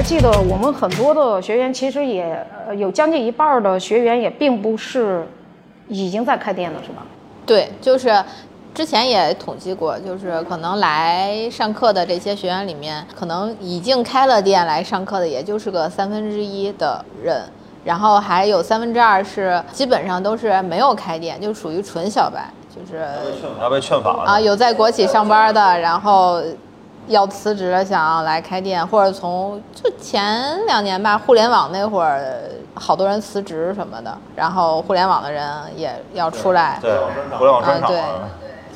[0.10, 2.44] 记得我们很多的学员，其实也
[2.76, 5.24] 有将近一半的学员也并不是
[5.88, 7.06] 已经在开店了，是吧？
[7.46, 8.12] 对，就是
[8.74, 17.44] 之前也统计过，就是可能来上课的这些学员里面，可能已经开了店来上课的，也就是个三分之一的人，
[17.84, 23.08] 然后还有三分之二是基本上都是没有开店，就属于纯小白，就是
[23.62, 26.42] 要被劝法啊，有在国企上班的，然后。
[27.10, 32.24] 要辞职了，想要来开店，或者从就前两年吧，互联网那会儿，
[32.76, 35.46] 好多人辞职什么的，然后互联网的人
[35.76, 36.80] 也要出来。
[36.82, 36.92] 对，
[37.38, 37.90] 互联网专场。
[37.90, 38.02] 对，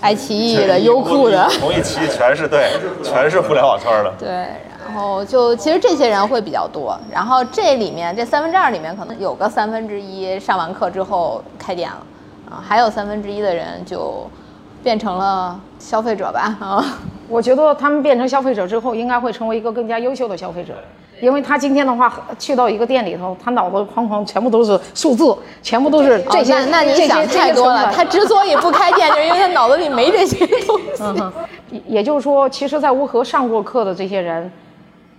[0.01, 1.47] 爱奇艺的、优酷的。
[1.59, 4.11] 同一期全是对，全是互联网圈的。
[4.19, 4.27] 对，
[4.85, 11.97] 然后就其实这些人会比较多，然后这里面这三分之二里面可能有个三分之一上完课之后开店了，
[12.49, 14.27] 啊，还有三分之一的人就
[14.83, 16.85] 变成了消费者吧啊。
[17.29, 20.73] 我觉得他们变成消费者之后，应该会成为一个更加优秀的消费者，
[21.21, 26.53] 因为他今天的话去到一个店里头，他脑子哐哐全部都是数字，全部都是这些。
[26.53, 27.91] 哦那那你这些想太多了。
[27.91, 31.01] 他之所以不开店，就是因为他脑子里没这些东西。
[31.01, 31.33] 嗯，
[31.71, 34.51] 也也就是说，其实，在乌合上过课的这些人，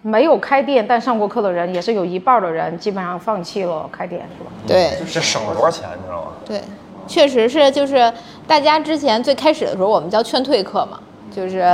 [0.02, 4.50] 没有开店但上过课的人，也是有一半儿的人基本上放弃了开店，是吧？
[4.66, 6.28] 对这省了多少钱，你知道吗？
[6.44, 6.60] 对，
[7.08, 8.12] 确实是，就是
[8.46, 11.00] 大家之前最开始的时候，我们叫劝退课嘛，
[11.34, 11.64] 就是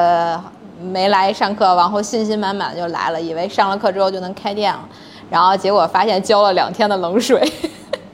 [0.80, 4.80] 没来上课，然后信心满满就来了，以为上了课之后就能开店了，
[5.28, 7.42] 然后结果发现浇了两天的冷水。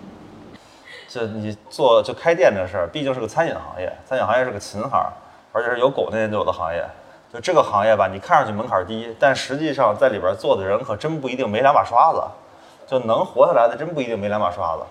[1.06, 5.06] 就你做就开店这事儿，毕竟是个餐饮行业，餐饮行业是个勤行，
[5.52, 6.82] 而且是有狗那年就有的行业。
[7.32, 12.22] 就这个行业吧，你看上去门槛低，但实际上在里边做的人可真不一定没两把刷子，
[12.86, 14.82] 就能活下来的真不一定没两把刷子。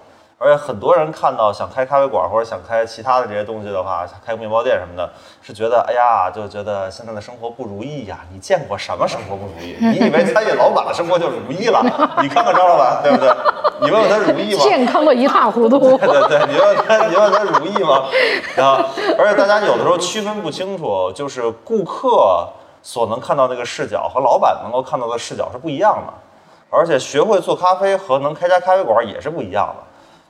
[0.46, 5.10] 而且很多人看到想开咖啡馆或者想开其他的这些东西的话，开个面包店什么的，
[5.42, 8.20] 是觉得哎呀，就觉得现在的生活不如意呀。
[8.32, 9.76] 你见过什么生活不如意？
[9.80, 11.82] 你以为餐饮老板的生活就如意了？
[12.22, 13.28] 你看看张老板，对不对？
[13.82, 14.62] 你问问他如意吗？
[14.62, 15.98] 健康的一塌糊涂。
[15.98, 18.04] 对对对，你问他，你问他如意吗？
[18.56, 22.48] 然后，而且大家有的时候区分不清楚，就是顾客
[22.84, 26.14] 所能看到那个视角和老板能够看到的视角是不一样的，
[26.70, 29.84] 而且学会做咖啡和能开家咖啡馆也是不一样的。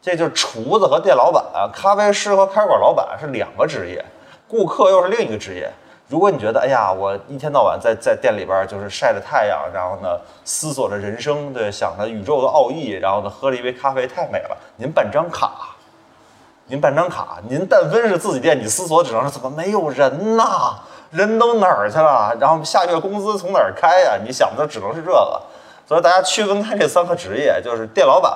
[0.06, 4.06] 这就是厨子和店老板啊，咖啡师和咖啡馆老板是两个职业，
[4.48, 5.68] 顾客又是另一个职业。
[6.08, 14.56] 如果你觉得，哎呀，我一天到晚在在店里边就是晒着太阳，然后呢思索着人生，对，想着宇宙的奥义，然后呢喝了一杯咖啡，太美了。
[14.76, 15.76] 您办张卡，
[16.68, 20.76] 您办张卡，您但分是自己店，你思索只能是怎么没有人呐？
[21.10, 22.32] 人都哪儿去了？
[22.39, 24.20] 然后下月工资从哪儿开呀？
[24.24, 25.41] 你想的只能是这个。
[25.88, 28.32] 所以大家区分开这三个职业，就是店老板，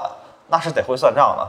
[0.49, 1.47] 那是得会算账的。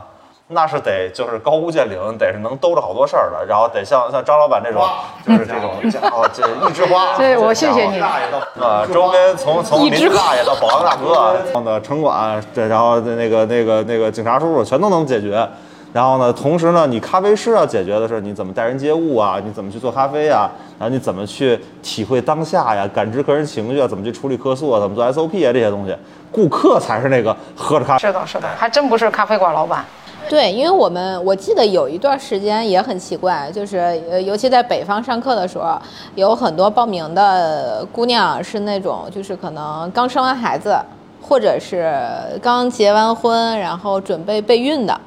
[0.53, 4.85] 那是得就是高屋建瓴，得是能兜着好多事儿的，然后得像像张老板这种，
[5.25, 7.15] 就是这种 家伙，这一枝花。
[7.17, 15.47] 对我谢谢你大爷到啊，周边从从邻居大爷到保安大哥，然后呢城管，对，然后那个那个那个警察叔叔全都能解决。
[15.93, 20.49] 然后呢，同时呢，你咖啡师要解决的是你怎么待人接物啊，你怎么去做咖啡啊，
[20.79, 25.95] 然后你怎么去体会当下呀，感知客人情绪啊，怎么去处理客诉啊，怎么做 SOP 啊这些东西，
[26.31, 28.07] 顾客才是那个喝着咖啡。
[28.07, 29.83] 是的，是的，还真不是咖啡馆老板。
[30.29, 35.77] 对，因为我们我记得有一段时间也很奇怪，就是呃，尤其在北方上课的时候，
[36.15, 40.73] 有很多报名的姑娘是那种就是可能刚生完孩子，
[41.21, 41.93] 或者是
[42.41, 44.97] 刚结完婚，然后准备备孕的，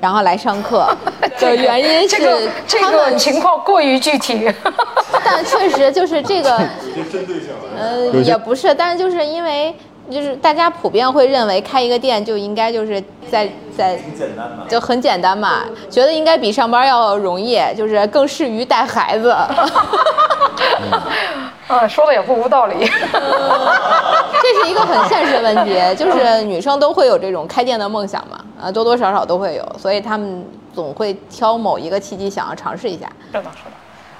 [0.00, 0.86] 然后来上课。
[1.40, 2.16] 的原因是
[2.66, 4.50] 这个情况过于具体。
[5.24, 6.56] 但确实就是这个，
[7.10, 9.74] 针对性呃，也不是，但是就是因为
[10.10, 14.64] 就是大家普遍会认为开一个店就应该就是在在简单的。
[14.68, 19.34] 就很简单嘛，觉得应该比上班要容易，就是更适于带孩子。
[21.68, 22.74] 嗯， 说的也不无道理。
[24.42, 33.06] 这是一个很现实的问题， 就是女生都会有这种开店的梦想嘛，啊，多多少少都会有，所以她们总会挑某一个契机想要尝试一下。
[33.32, 33.70] 是的，是的。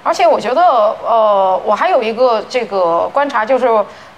[0.01, 0.61] 而且我觉得，
[1.03, 3.67] 呃，我还有一个这个观察，就是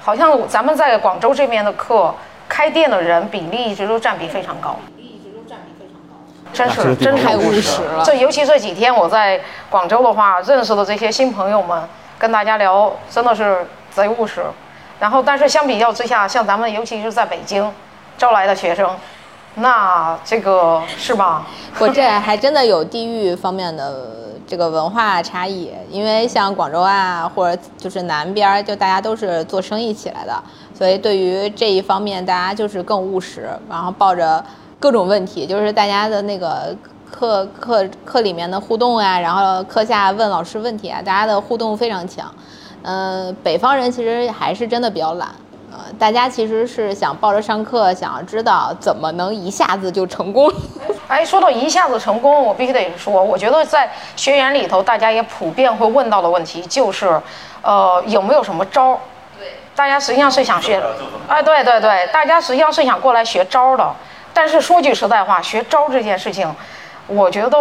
[0.08, 2.16] 好像咱们在广州这边的课，
[2.48, 4.80] 开店的人比例一直都占比非常高。
[6.54, 9.38] 真是真是太务实了这尤其这几天我在
[9.70, 11.84] 广州的话，认识的这些新朋友们，
[12.18, 14.46] 跟大家聊真的是贼务实。
[14.98, 17.70] 然后，但是相比较之下，像咱们尤其是在北京
[18.18, 18.90] 招来的学生，
[19.56, 21.46] 那这个是吧？
[21.80, 30.42] 我这还真的有地域方面的这个文化差异，因为像广州啊，或者就是南边，就大家都是做生意起来的，
[30.74, 34.44] 所以对于这一方面，大家就是更务实，然后抱着
[34.80, 36.74] 各种问题，就是大家的那个
[37.12, 42.34] 课课课里面的互动啊，然后课下问老师问题啊，大家的互动非常强。
[42.84, 45.28] 呃，北方人其实还是真的比较懒。
[45.70, 50.50] 呃，大家其实是想抱着上课，想要知道怎么能一下子就成功。
[51.10, 57.22] 哎，说到一下子成功，我必须得说，我觉得在学员里头，大家也普遍会问到的问题就是，
[57.62, 59.00] 呃，有没有什么招儿？
[59.38, 60.82] 对，大家实际上是想学，
[61.28, 63.90] 哎，对对对，大家实际上是想过来学招儿的。
[64.34, 66.54] 但是说句实在话，学招儿这件事情，
[67.08, 67.58] 我觉得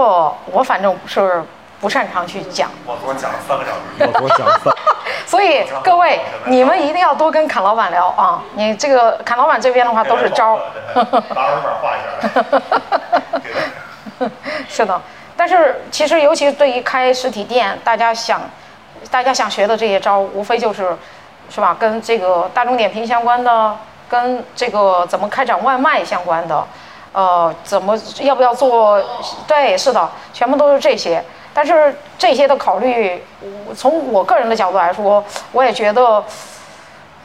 [0.52, 1.42] 我反正是
[1.80, 2.70] 不擅长去讲。
[2.86, 4.74] 我给我讲了三个小时，我给我讲了三。
[5.26, 8.40] 所以各位，你们一定要多跟侃老板聊啊！
[8.54, 10.60] 你这个侃老板这边的话都是招儿。
[10.94, 12.28] 画一下。
[14.68, 15.00] 是的，
[15.36, 18.40] 但是其实尤其对于开实体店，大家想，
[19.10, 20.96] 大家想学的这些招，无非就是，
[21.50, 21.76] 是吧？
[21.78, 23.76] 跟这个大众点评相关的，
[24.08, 26.64] 跟这个怎么开展外卖相关的，
[27.12, 29.02] 呃，怎么要不要做？
[29.46, 31.22] 对，是的，全部都是这些。
[31.56, 33.18] 但是这些的考虑，
[33.66, 36.22] 我从我个人的角度来说，我也觉得，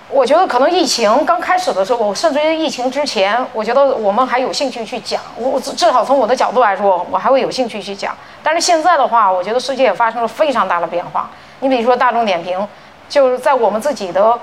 [0.10, 5.22] 我觉得可能疫情刚开始的时候，甚至于疫情之前，我觉得我们还有兴趣去讲。
[5.36, 8.16] 我至至少从我的角度来说，我还会有兴趣去讲。
[8.42, 11.30] 但是现在的话，我觉得世界也发生了非常大的变化。
[11.60, 12.66] 你比如说大众点评，
[13.10, 14.40] 就是在我们自己的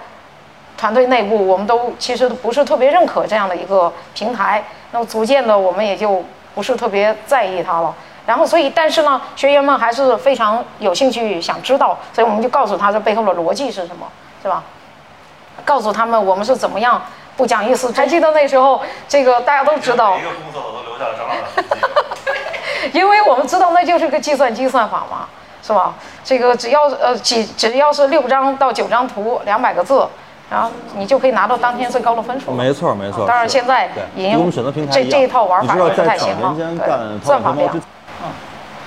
[0.76, 4.62] 团队内部，我们都其实不是特别认可这样的一个平台。
[4.92, 6.22] 那么逐渐的，我们也就
[6.54, 7.94] 不是特别在意它了。
[8.28, 14.06] 然后，所以，但是呢，学员们还是非常有兴趣想知道，所以我们就告诉他这背后的逻辑是什么，
[14.42, 14.62] 是吧？
[15.64, 17.00] 告诉他们我们是怎么样
[17.38, 17.90] 不讲意思。
[17.92, 25.26] 还记得那时候，这个大家都知道每一，个工作我都留下了张老的因为我们知道那就是个计算机算法嘛，
[25.62, 25.94] 是吧？
[26.22, 30.06] 这个只要呃几只要是六张到九张图，两百个字，
[30.50, 32.50] 然后你就可以拿到当天最高的分数。
[32.50, 37.80] 没错没错当然是现在对已经跟我们选择平台这这一套玩法不太行了，年间对干算法不一样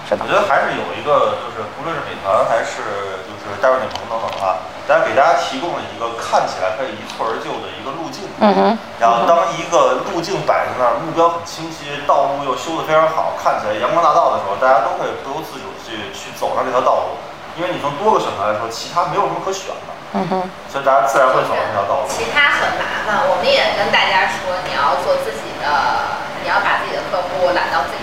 [0.07, 0.33] 是的我觉。
[0.33, 8.27] 得还是有一个，就是不论是美团还是就是大众点评等等的话，大家给大家提供了一个看起来可以一蹴而就的一个路径。
[8.41, 8.59] 嗯哼。
[8.99, 17.15] 然后当一个路径摆在那儿，目标很清晰，道路又修得非常好，看起来阳光大道的时候，大家都可以不由自主地去去走上这条道路，
[17.55, 20.31] 因为你从多个选择来说，其他没有什么可选的，嗯哼。
[20.67, 22.09] 所以大家自然会走上这条道路。
[22.09, 25.65] 其他很麻烦，我们也跟大家说，你要做自己的，
[26.43, 28.00] 你要把自己的客户揽到自己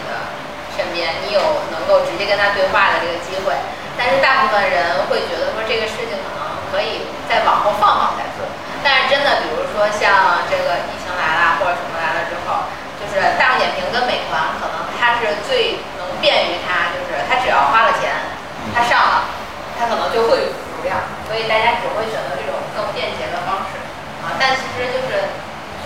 [1.22, 3.54] 你有能够直接跟他对话的这个机会。
[3.98, 8.46] 但是大部分人会觉得说这个事情可能可以再往后放放再做。
[8.78, 12.70] 但是真的，比如说像这个疫情来了或者什么来了之后，
[13.02, 18.14] 就是大众点评跟美团，可能它是最能便于他，就是他只要花了钱，
[18.70, 19.26] 他上了，
[19.74, 23.82] 他可能就会有流量，所以大家只会选择这种更便捷的方式
[24.22, 24.38] 啊。
[24.38, 25.26] 但其实就是，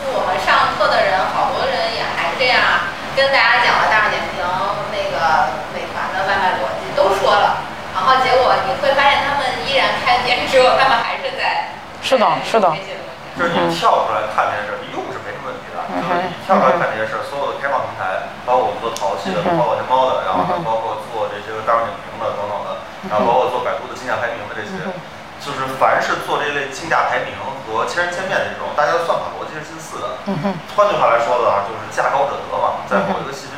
[0.04, 4.20] 就我们上课的人，好多人也还是这样啊，跟大家讲了大众点
[5.72, 7.64] 美团的外卖逻辑都说了，
[7.94, 12.68] 然后结果你会发现他们依然开店之后，他们还是在是的是的
[13.32, 15.80] 就是你跳出来看这件事，你用是没什么问题的。
[15.88, 24.84] 就是你跳出来看这件事，所有的开放平台，包括我们做淘系的，包括天猫的，然后还包括做这些个大众点评的等等的，然后包括做百度的竞价排名的这些，
[25.40, 27.32] 就是凡是做这类竞价排名
[27.64, 30.20] 和千人千面的这种，大家的算法逻辑是近似的。
[30.76, 33.51] 换句话来说的话，就是价高者得嘛，在某一个细分、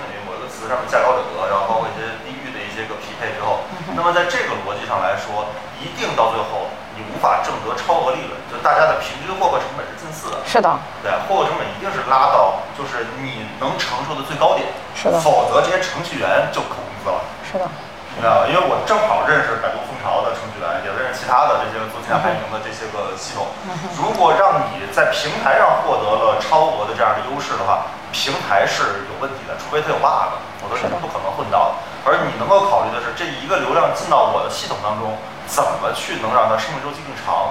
[0.64, 3.60] 词上面价高者得，然后包括一些地域的一些个匹配之后，
[3.92, 5.44] 那么在这个逻辑上来说，
[5.76, 10.40] 一定到最后你无法挣得超额利润，就大家的平均获客成本是近似的。
[10.48, 10.72] 是的，
[11.04, 14.64] 对，获客成本一定是拉到就是你能承受的最高点，
[14.96, 17.20] 是的否则这些程序员就扣工资了。
[17.44, 17.68] 是的，
[18.14, 18.46] 明白吧？
[18.46, 23.50] 因为我正好认识百度蜂巢的程序员，也认识其他的这些做竞价排名的这些个系统。
[23.98, 31.82] 如果让你在平台上获得了超额的这样的优势的话，平台是有问题的，除非它有 bug，否则是不可能混到的。
[32.06, 35.18] 而你能够考虑的是，这一个流量进到我的系统当中，
[35.50, 37.50] 怎么去能让它生命周期更长，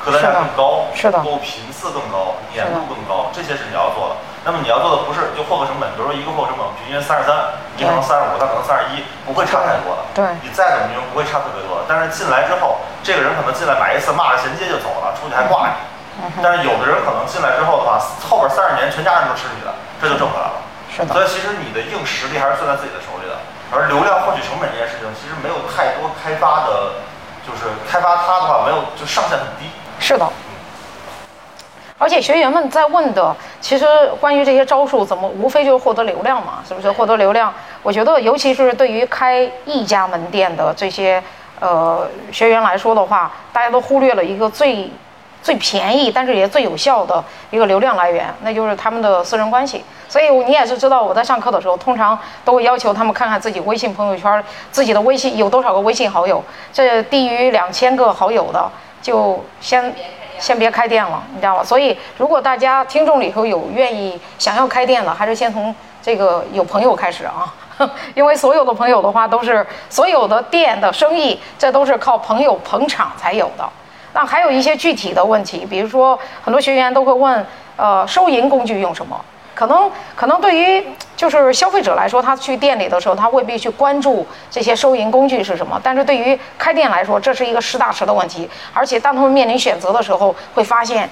[0.00, 4.16] 客单价更高，是的购物频次更高，粘度更高，这些是你要做的。
[4.44, 7.36] 那么你要做的不是就获客成本，比如说一个获客成本平均三十三，
[7.76, 10.00] 你可能三十五，他可能三十一，不会差太多的。
[10.16, 11.84] 对你再怎么用不会差特别多的。
[11.84, 15.76] 但是进来之后，这个人可能进来买一次骂了衔接就走了，出去还挂你。
[16.40, 20.56] 但是有的人可能进来之后的话，后边三十年全家人都吃你的，这就挣回来了。
[20.88, 23.36] 是的所以其实你的硬实力还是攥在自己的手里的，
[23.68, 27.04] 而流量获取成本这件事情，其实没有太多开发的，
[27.44, 29.68] 就是开发它的话没有就上限很低。
[30.00, 30.24] 是的。
[32.00, 33.86] 而且学员们在问的，其实
[34.18, 36.90] 关于这些招数怎么，无非就是获得流量嘛，是不是？
[36.90, 41.22] 获得流量，我觉得尤其是对于开一家门店的这些
[41.60, 44.90] 呃学员来说的话，大家都忽略了一个最
[45.42, 49.84] 最便宜，但是也最有效的一个流量来源，那就是他们的私人关系。
[50.08, 58.70] 所以你也是知道，我在上课的时候，通常都会要求他们看看自己微信朋友圈，自己的微信有多少个微信好友，这低于两千个好友的，
[59.02, 59.94] 就先
[60.40, 61.62] 先别开店了，你知道吗？
[61.62, 67.54] 所以如果大家听众里头有愿意想要开店的，还是先从这个有朋友开始啊。
[68.14, 73.66] 因为所有的朋友的话，都是所有的店的生意，这都是靠朋友捧场才有的。
[74.12, 77.46] 那还有一些具体的问题，比如说很多学员都会问，
[77.76, 79.18] 呃，收银工具用什么？
[79.60, 80.82] 可能可能对于
[81.14, 85.78] 就是消费者来说，他去店里的时候，他未必去关注这些收银工具是什么。
[85.84, 88.48] 但是对于开店来说，这是一个实打实的问题。
[88.72, 91.10] 而且当他们面临选择的时候，会发现，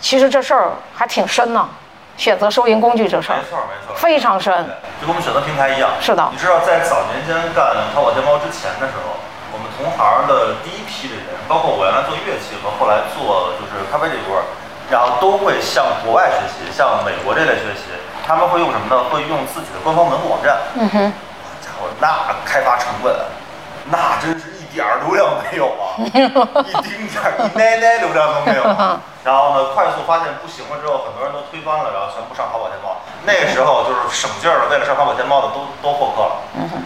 [0.00, 1.68] 其实这事儿还挺深呢。
[2.16, 4.50] 选择收银工具这事儿没错没错，非常深。
[4.98, 5.90] 就跟我们选择平台一样。
[6.00, 9.20] 是的你知道在早年间干淘宝天猫之前的时候，
[9.52, 14.40] 我们同行的第一批的人，包括我原来做乐器和后来做就是咖啡这一波，
[14.88, 17.89] 然后都会向国外学习，向美国这类学习，
[18.30, 19.10] 他们会用什么呢？
[19.10, 20.54] 会用自己的官方门户网站。
[20.78, 21.12] 嗯哼，
[21.58, 23.10] 家伙，那开发成本，
[23.90, 26.06] 那真是一点儿流量没有啊， 一
[26.86, 29.02] 丁点儿一奶奶流量都没有啊。
[29.26, 33.02] 然后呢，快速发现不行了之后，很多人都推翻了，然后全部上淘宝天猫。
[33.26, 36.38] 那个时候就是省劲儿了，为了上淘宝天猫的都都获客了，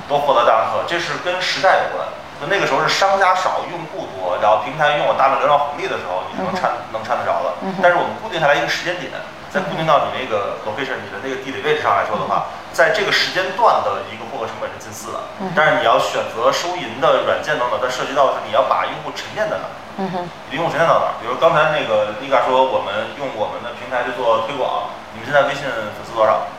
[0.09, 2.09] 都获得大量客，这是跟时代有关。
[2.41, 7.53] 就那个时候是商家少，用户多，然后平台拥有大量流量红利的时候，你是能掺能掺得着的。
[7.85, 9.13] 但是我们固定下来一个时间点，
[9.55, 15.23] 再固定到你那个 location 你的那个地理位置上来说的话，在这个时间段的一个获客成本是近似的。
[15.55, 19.71] 但是你要选择收银的软件等等，它涉及到的是你要把用户沉淀在哪儿。
[20.03, 21.15] 嗯哼，你的用户沉淀到哪儿？
[21.23, 26.51] 比如刚才那个妮卡说，我们用我们的平台去做推广，你们现在微信粉丝多少？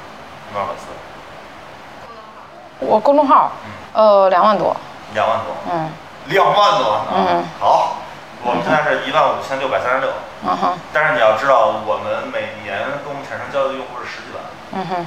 [0.55, 0.87] 多少粉丝？
[2.79, 3.51] 我公众号，
[3.91, 4.71] 呃，两万多，
[5.13, 5.51] 两万多。
[5.67, 5.91] 嗯
[6.31, 7.05] 两万多啊！
[7.13, 7.97] 嗯好，
[8.41, 10.09] 我们现在是一万五千六百三十六。
[10.45, 14.39] 嗯哼，但是你要知道，我们每年跟我们产生交易的用户是十几万，
[14.77, 15.05] 嗯哼，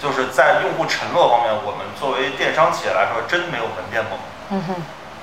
[0.00, 4.16] 就是在用户承诺方面，我们作为电商企业来说，真没有门店猛，
[4.50, 4.74] 嗯哼，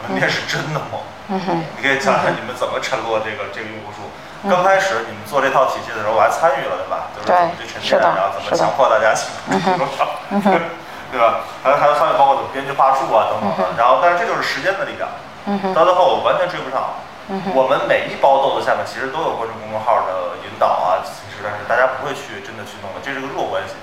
[0.06, 1.02] 门店是真的猛。
[1.28, 4.06] 嗯哼，你可以讲讲你们怎么承诺这个这个用户数。
[4.46, 7.10] 刚开始你们做这套体系的时候，我还参与了，对吧？
[7.18, 10.06] 就是怎么去沉淀，然后怎么强迫大家进入这种场，
[11.10, 11.42] 对吧？
[11.66, 13.74] 还有还有参与包括怎么编辑话术啊等等的。
[13.74, 15.10] 然后，但是这就是时间的力量。
[15.74, 16.94] 到最后我完全追不上。
[17.28, 23.74] 嗯，我们每一包豆子下面其实都有关注公众号的引导啊，其实但是大家不会去真的去弄的，这是个弱关系。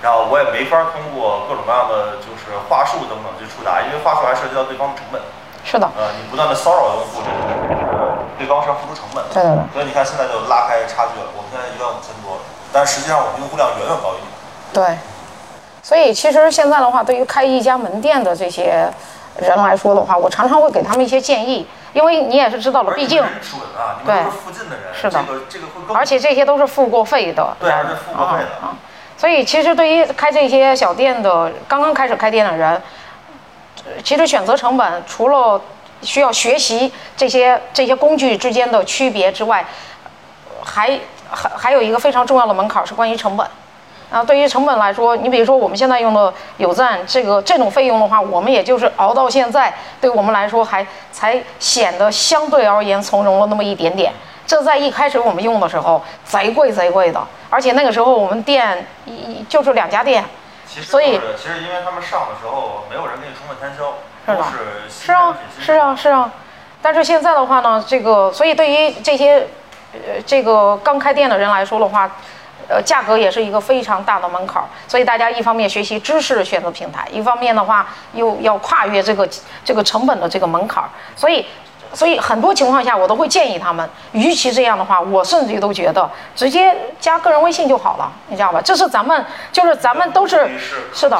[0.00, 5.20] 然后我也没法通过各种各样的就是话术等等去触达，因为话术还涉及到对方的成本。
[5.64, 9.34] 是的，呃，你不断的骚扰用户，这个呃对方是要付出成本的。
[9.34, 12.38] 对对对所以你看现在就拉开差距了，我们现在一万五千多，
[12.72, 14.38] 但实际上我们用户量远远高于你们。
[14.72, 14.96] 对，
[15.82, 18.88] 所以其实现在的话，对于开一家门店的这些
[19.38, 28.66] 人来说的话，我常常会给他们一些建议，因为你也是知道了，毕竟，而且你们人准啊，你们都是附近的人，是的这个这个会更而且这些都是付过费的，对，还是付过费的。
[28.66, 28.76] 啊，
[29.16, 32.70] 所以其实对于开这些小店的刚刚开始开店的人，
[33.84, 35.60] 呃其实选择成本除了
[36.02, 39.64] 需要学习这些这些工具之间的区别之外，
[40.62, 40.98] 还
[41.30, 43.46] 还还有一个非常重要的门槛是关于成本。
[44.10, 54.12] 啊，对于成本来说，你比如说我们现在用的有赞这个这种费用的话，我们也就是熬到现在，对我们来说还才显得相对而言从容了那么一点点。
[54.46, 60.24] 这在一开始我们用的时候贼贵贼贵的，而且那个时候我们店一一就是两家店，
[60.66, 63.92] 其实所以是其实因为他们上的时候没有人给你充分摊销，
[64.24, 64.54] 是吧
[64.88, 66.32] 是啊是啊是啊。
[66.80, 69.46] 但是现在的话呢，这个所以对于这些
[69.92, 72.10] 呃这个刚开店的人来说的话，
[72.68, 79.28] 呃，价格也是一个非常大的门槛儿，所以大家一方面学习知识选择平台，一方面的话又要跨越这个
[79.64, 81.44] 这个成本的这个门槛儿，所以。
[81.94, 86.06] 所以很多情况下，我都会建议他们，与其这样的话，我甚至于都觉得
[86.36, 88.60] 直接加个人微信就好了，你知道吧？
[88.62, 90.46] 这是咱们，就是咱们都是，
[90.92, 91.18] 是的，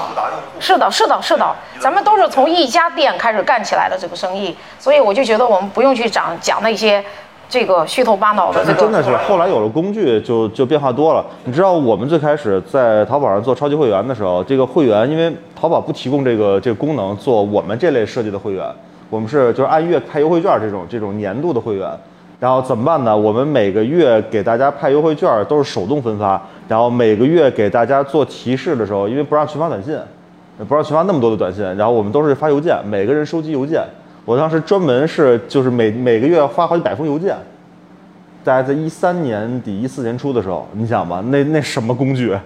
[0.61, 7.03] 是的，是的，是的，咱们都是从一家店开始干起来的这个生意，所以我就觉得我们不用去讲讲那些
[7.49, 8.73] 这个虚头巴脑的这个。
[8.73, 11.25] 那真的是后来有了工具就，就变化多了。
[11.45, 18.65] 你知道我们最开始在淘宝上做超级会员的时候，这个会员因为淘宝不提供这个这个功能做我们这类设计的会员，
[19.09, 21.89] 我们是就是按月派优惠券这种这种年度的会员。
[22.41, 23.17] 然后怎么办呢？
[23.17, 29.99] 我们每个月给大家派优惠券都是手动分发，然后每个月给大家做提示的时候，因为不让群发短信，
[30.69, 33.83] 不让群发那么多的短信，然后我们都是发邮件，每个人收集邮件。
[34.29, 37.35] 我当时专门是就是每每个月发好几百封邮件，
[38.45, 42.39] 大概在一三年底一四年初的时候，你想吧，那那什么工具，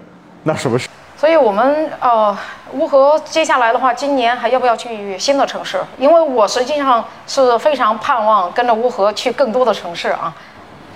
[0.45, 2.39] 那什么是所以我们呃，
[2.74, 5.80] 乌合接下来的话，今年还要不要去新的城市？
[5.99, 10.33] 因为我实际上是非常盼望跟着乌合去更多的城市啊。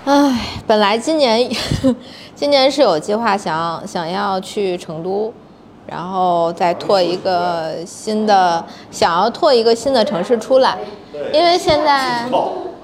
[0.05, 1.37] 唉，本来今年
[2.33, 5.33] 今年是有计划想想要去成都，
[5.87, 10.77] 然后再拓一个新的，想要拓一个新的城市出来，
[11.33, 12.25] 因为现在。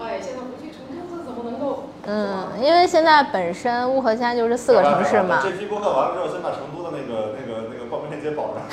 [0.02, 1.84] 哎，现在不去成都，这怎么能够？
[2.06, 8.64] 嗯，因为现在本身乌合现在就是四个城市嘛，这期播客完了之后，先把成都的那个那个那个报名链接保上。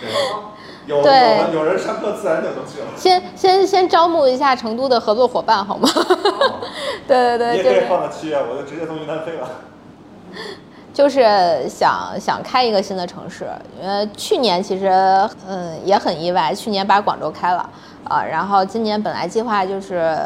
[0.00, 0.08] 对，
[0.86, 2.86] 有有人有人上课自然就能去了。
[2.96, 5.88] 先先先招募一下成都的合作伙伴好吗？
[7.06, 9.48] 对对对，你也可以放到七月，我就直接从云南飞了。
[10.92, 13.46] 就是想想开一个新的城市，
[13.80, 14.88] 呃，去年其实
[15.48, 17.68] 嗯也很意外，去年把广州开了
[18.04, 20.16] 啊，然后今年本来计划就是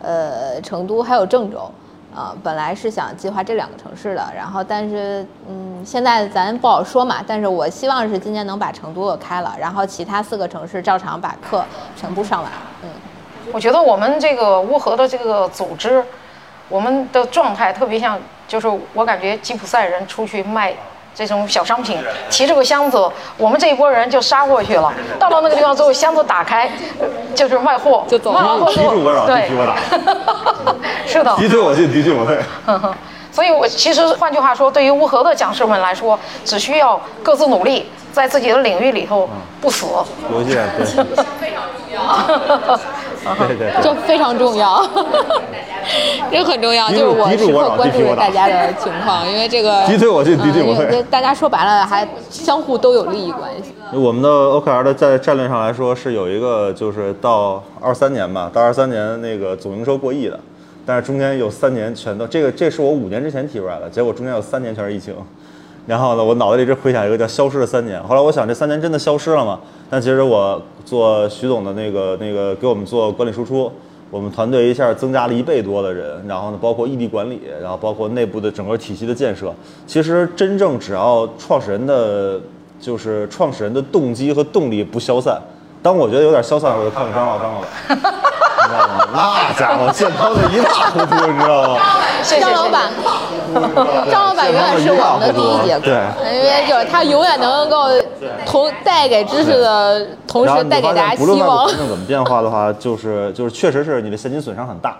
[0.00, 1.70] 呃成都还有郑州。
[2.14, 7.24] 啊，本来是想计划这两个城市的，然后但是嗯，现在咱不好说嘛。
[7.26, 11.64] 但是我希望是今年能把成都给开了，然后其他四个城市照常把课
[11.96, 12.52] 全部上完。
[12.82, 12.90] 嗯，
[13.50, 16.04] 我觉得我们这个乌合的这个组织，
[16.68, 18.20] 我们的状态特别像，
[18.52, 20.74] 就是我感觉吉普赛人出去卖
[21.14, 21.98] 这种小商品，
[22.28, 24.92] 提着个箱子，我们这一波人就杀过去了。
[25.18, 28.74] 到了那个地方之后，箱子打开，呃就是卖货，就走了卖对
[29.48, 29.74] 敌主我打，
[31.06, 31.34] 是的。
[31.38, 32.38] 敌对我进，敌对我退。
[33.32, 39.26] 所以，我其实换句话说，对于乌合的讲师们来说，只需要各自努力，在自己的领域里头
[39.62, 39.86] 不死。
[40.30, 40.84] 游戏对
[41.40, 42.78] 非常重要。
[43.38, 43.82] 对对对。
[43.82, 44.82] 这非常重要，
[46.30, 53.72] 这很重要，就是我时刻关注大家的情况，因为这个 敌对我进敌对大家说白了还相互都有利益关系。
[53.92, 60.40] 我们的 OKR 的在战略上来说是有一个，就是到二三年吧，到二三年那个总营收过亿的，
[60.86, 65.14] 但是中间有三年全都这个这是我五年之前提出来的，结果中间有三年全是疫情。
[65.86, 68.00] 然后呢，我脑袋里一直回想一个叫“消失的三年”。
[68.06, 69.58] 后来我想，这三年真的消失了吗？
[69.90, 73.70] 但其实我做徐总的那个那个给我们做管理输出，
[74.10, 79.52] 我们团队一下增加了一倍多的人，然后呢，包括异地管理，然后包括内部的整个体系的建设。
[79.86, 82.40] 其实真正只要创始人的
[82.80, 85.40] 就是创始人的动机和动力不消散，
[85.82, 88.31] 当我觉得有点消散，我就看看张老张老板，
[88.72, 89.08] 知道吗？
[89.12, 91.80] 那家伙健康的一塌糊涂，你知道吗？
[92.22, 92.90] 谢谢张老板，
[94.10, 97.88] 张老板永远是我们的第一节课，对因为就是他永远能够
[98.46, 101.68] 同带给知识的同时带给大家希望不论外部环。
[101.68, 104.96] 境怎么变化的话，就是就是确实是你的现金损伤很大，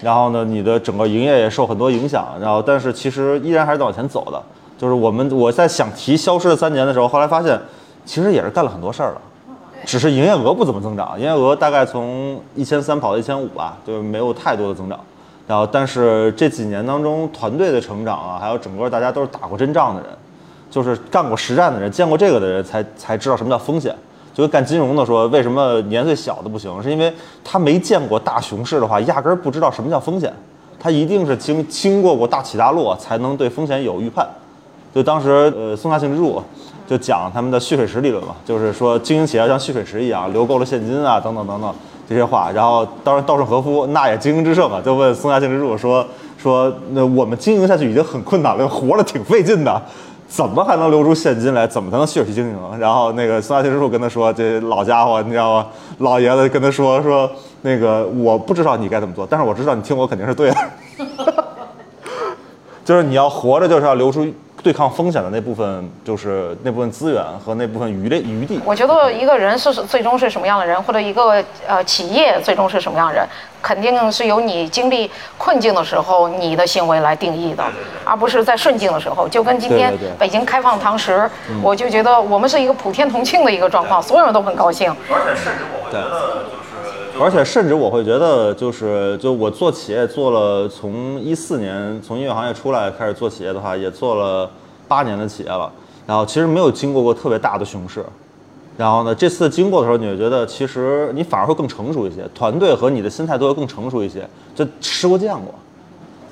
[0.00, 4.42] 然后呢，你的整个营业也受很多影响，然后但是其实依然还是在往前走的。
[4.76, 7.58] 就是我们我在想提消失的三年的时候，后来发现
[8.04, 9.20] 其实也是干了很多事儿了，
[9.84, 14.98] 只是营业额不怎么增长，营业额大概从一千三跑到一千五吧，就没有太多的增长。
[15.46, 20.10] 然后但是这几年当中，团队的成长啊，还有整个大家都是打过真仗的人，
[20.70, 23.94] 就是干过实战的人，见过这个的人才才知道什么叫风险。
[24.32, 26.82] 就跟干金融的说，为什么年岁小的不行？
[26.82, 27.12] 是因为
[27.44, 30.32] 他没见过大熊市的话，压根儿不知道什么叫风险。
[30.80, 34.26] 他一定是经经过过大起大落，才能对风险有预判。
[34.94, 36.42] 就当时呃，松下幸之助
[36.86, 41.74] 就讲他们的蓄水池理论嘛，就是说经营企业像蓄水池一样，留够了现金啊，等等等等
[42.08, 42.50] 这些话。
[42.50, 46.06] 然后当然稻盛和夫那也经营之圣啊，就问松下幸之助说
[46.36, 49.82] 说那我们经营下去已经很困难了，活着挺费劲的。
[50.26, 51.64] 怎么还能留出现金来？
[51.64, 52.78] 怎么才能蓄水池经营？
[52.78, 55.66] 然后那个松下幸之助跟他说：“这老家伙，你知道吗？
[55.98, 57.30] 老爷子跟他说说，
[57.62, 60.56] 那个我不知道你该怎么做，但是我知道你听我肯定是对的。
[62.84, 64.26] 就是你要活着，就是要留出
[64.64, 68.58] 对抗风险的那部分，就是那部分资源和那部分余力余地。
[68.64, 73.28] 我觉得一个人是最终是什么样的人，或者一个呃企业最终是什么样的人，
[73.60, 77.62] 肯定是由你经历困境的时候你的行为来定义的，
[78.06, 79.28] 而不是在顺境的时候。
[79.28, 81.28] 就跟今天北京开放堂食，
[81.62, 84.90] 我就觉得我们是一个普天同庆的一个状况，所有人都很高兴。
[85.12, 86.44] 而且甚至我会觉得，
[87.20, 94.50] 而且甚至我会觉得就是就我做企业做了从一四年从音乐行业出来开始做企业的话，也做了
[94.88, 95.70] 八年的企业了。
[96.06, 98.04] 然后其实没有经过过特别大的熊市。
[98.76, 105.54] 然后呢，这次经过的时候，你会觉得其实你反而会更成熟一些，团队和你的心态都会更成熟一些，就吃过见过。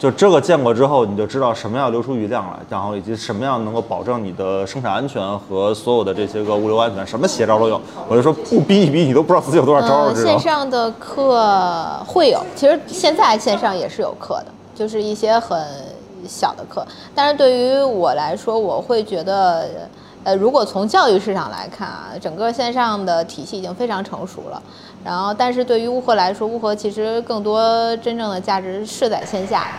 [0.02, 7.80] 就这个见过之后，你就知道什么样留出余量了，然后以及什么样能够保证你的生产安全和所有的这些个物流安全，什么邪招都有。
[8.08, 10.12] 我就说不逼一逼，你都不知道自己有多少招？
[10.12, 15.56] 线上的课会有，其实现在线上也是有课的，就是一些很
[16.26, 16.84] 小的课。
[17.14, 19.68] 但是对于我来说，我会觉得，
[20.24, 24.60] 呃，如果从教育市场来看啊，整个线上的体系已经非常成熟了。
[25.04, 29.70] 然后，但是对于乌合来说，乌合其实更多真正的价值是在线下的，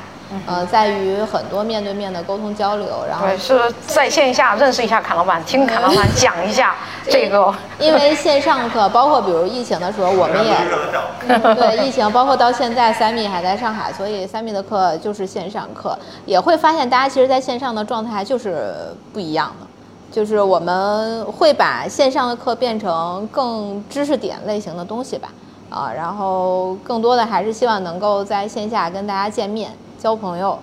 [0.48, 6.76] 呃，在于很多面对面的沟通交流，然后对，是在线下认识一下侃老板，听侃老板讲一下
[7.08, 7.54] 这个。
[7.80, 10.56] 因为线上课，包括比如疫情的时候，我们也
[11.56, 18.74] 对疫情，包括到现在三米还在上海，所以三米的课就是线上课，也会发现大家其实在线上的状态就是
[19.14, 19.68] 不一样的，
[20.12, 25.30] 就是我们会把线上的课变成更知识点类型的东西吧，
[25.70, 29.72] 啊，然后更多的还是希望能够在线下跟大家见面
[30.04, 30.60] 交朋友，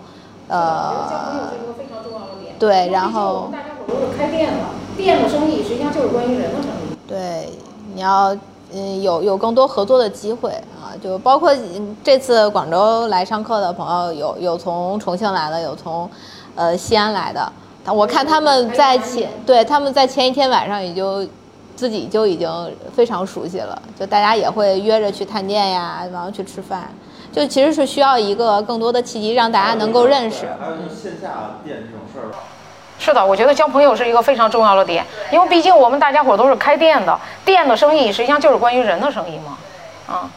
[0.49, 2.55] 呃，非常重要的点。
[2.59, 3.49] 对，然后。
[3.51, 4.59] 大家伙都是开店的，
[4.99, 6.95] 店的生意实际上就是关于人的生意。
[7.09, 7.49] 对，
[7.95, 8.36] 你要
[8.74, 16.11] 嗯有有更多合作的机会啊，就包括嗯这次广州来上课的朋友，有有从重庆来的，有从
[16.55, 17.51] 呃西安来的。
[17.86, 21.26] 我看他们在前对他们在前一天晚上也就
[21.74, 26.93] 自己就已经非常熟悉了，就大家也会约着去探店呀，然后去吃饭。
[27.33, 30.47] 就其实是需要一个更多的契机，让大家能够认识。
[30.61, 32.31] 还有就是线下店这种事儿。
[32.99, 39.57] 是的，我觉得交朋友是一个非常重要的点，因为毕竟我们大家伙都是开店的，店的生意实际上就是关于人的生意嘛，
[40.07, 40.31] 啊。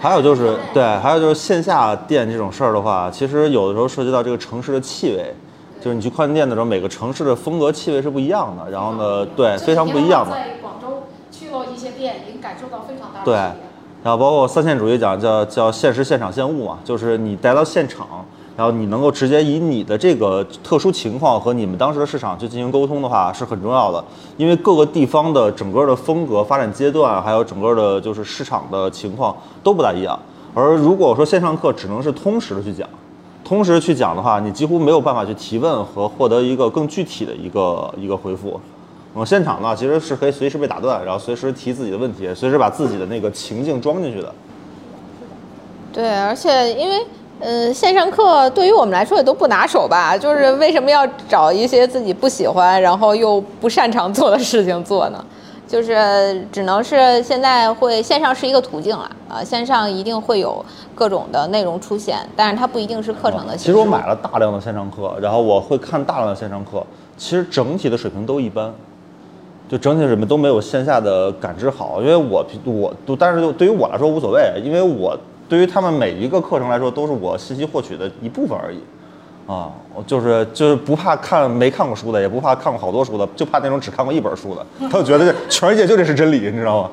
[0.00, 5.34] 还有就是对，还有就是线下店这种事儿的话，其实有的时候涉及到这个城市的气味，
[5.80, 10.34] 就是你去跨境店的时候，每个城市的风格气味是不一样的，然后呢，对，非常不一样的。
[10.34, 13.69] 在广州去了一些店，已经感受到非常大的对。
[14.02, 18.06] 然后包括三线主义讲叫叫现实现场现物嘛，就是你带到现场，
[18.56, 24.02] 然后你能够直接以你的这个特殊情况和你们当时的市场去进行沟通的话，是很重要的。
[24.38, 30.18] 因为各个地方的整个的风格、发展阶段，还有整个的就是市场的情况都不大一样。
[30.54, 32.88] 而如果说线上课只能是通识的去讲，
[33.44, 38.58] 通识去讲的话，你几乎没有办法去提问和获得一个更具体的一个一个回复。
[39.12, 44.32] 我现场呢，其实是可以随时被打断，然后随时提自己的问题，随时把自己的那个情境装进去的。
[45.92, 47.04] 对，而且因为，
[47.40, 55.24] 呃，线上课对于我们来说也都不拿手吧，就是为什么要找一些自己不喜欢，然后又不擅长做的事情做呢？
[55.66, 63.56] 就是只能是现在会线上是一个途径了，啊，线上一定会有各种的内容出现，但是它不一定是课程的。
[63.56, 66.84] 其实我买了大量的线上课，然后我会看大量的线上课，
[67.16, 68.72] 其实整体的水平都一般，
[69.70, 72.02] 就整体什么都没有线下的感知好。
[72.02, 75.16] 因为我我都，但是对于我来说无所谓，因为我
[75.48, 78.80] 对于他们每一个课程来说都是我信息获取的一部分而已。
[79.46, 86.90] 啊，我就是就是不怕看没看过书的，也不怕看过好多书的，就怕那种只看过一本书的， 他就觉得这全世界就这是真理，你知道吗？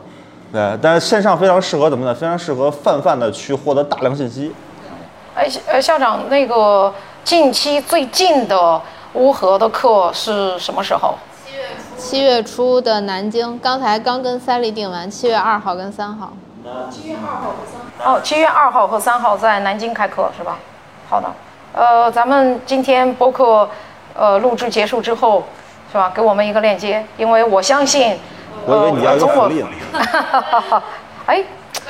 [0.52, 2.16] 对，但是线上非常适合怎么呢？
[2.16, 4.52] 非常适合泛泛的去获得大量信息。
[5.36, 6.92] 哎，呃，校长，那个
[7.24, 8.82] 近期最近的
[9.14, 11.14] 乌合的课是什么时候？
[12.08, 16.32] 七月初的南京，刚才刚跟三丽定完，七月二号跟三号。
[16.90, 18.14] 七月二号和三号。
[18.14, 20.58] 哦，七月二号和三号在南京开课是吧？
[21.10, 21.28] 好的。
[21.74, 23.70] 呃，咱们今天播客
[24.16, 25.44] 呃录制结束之后，
[25.92, 26.10] 是吧？
[26.16, 28.18] 给我们一个链接，因为我相信，
[28.66, 29.68] 我以为你要一个从我福利呢。
[31.28, 31.44] 哎，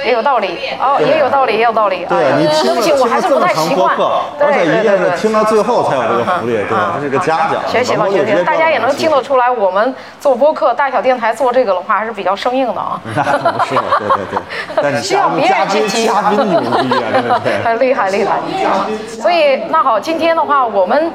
[0.06, 2.06] 也有道理哦，也有道理，也有道理。
[2.06, 6.94] 对你听了对不起，我还是不太习惯听了这么长播客，对而且一定是对对对听到最后才有这个福利，对吧？
[6.96, 7.62] 这是个嘉奖。
[7.68, 13.00] 学习了，学习了，大家也能听得出来，我们做播客、大小电台做这个的话，还是比较生硬的啊。
[13.16, 14.40] 那不是，对对对。
[14.82, 17.64] 但你需要别人嘉宾积极嘉宾牛逼啊，对对对。
[17.64, 18.36] 很厉害，厉害
[18.66, 18.86] 啊！
[19.10, 21.12] 所以那好，今天的话，我们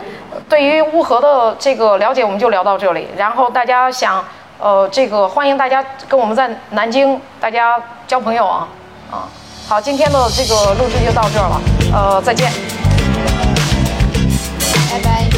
[0.49, 3.09] 对于乌合的这个了解，我们就聊到这里。
[3.17, 4.23] 然后大家想，
[4.63, 8.69] 呃，这个欢迎大家跟我们在南京大家交朋友啊，
[9.11, 9.27] 啊，
[9.67, 11.61] 好，今天的这个录制就到这儿了，
[11.93, 12.49] 呃，再见，
[14.89, 15.32] 拜拜。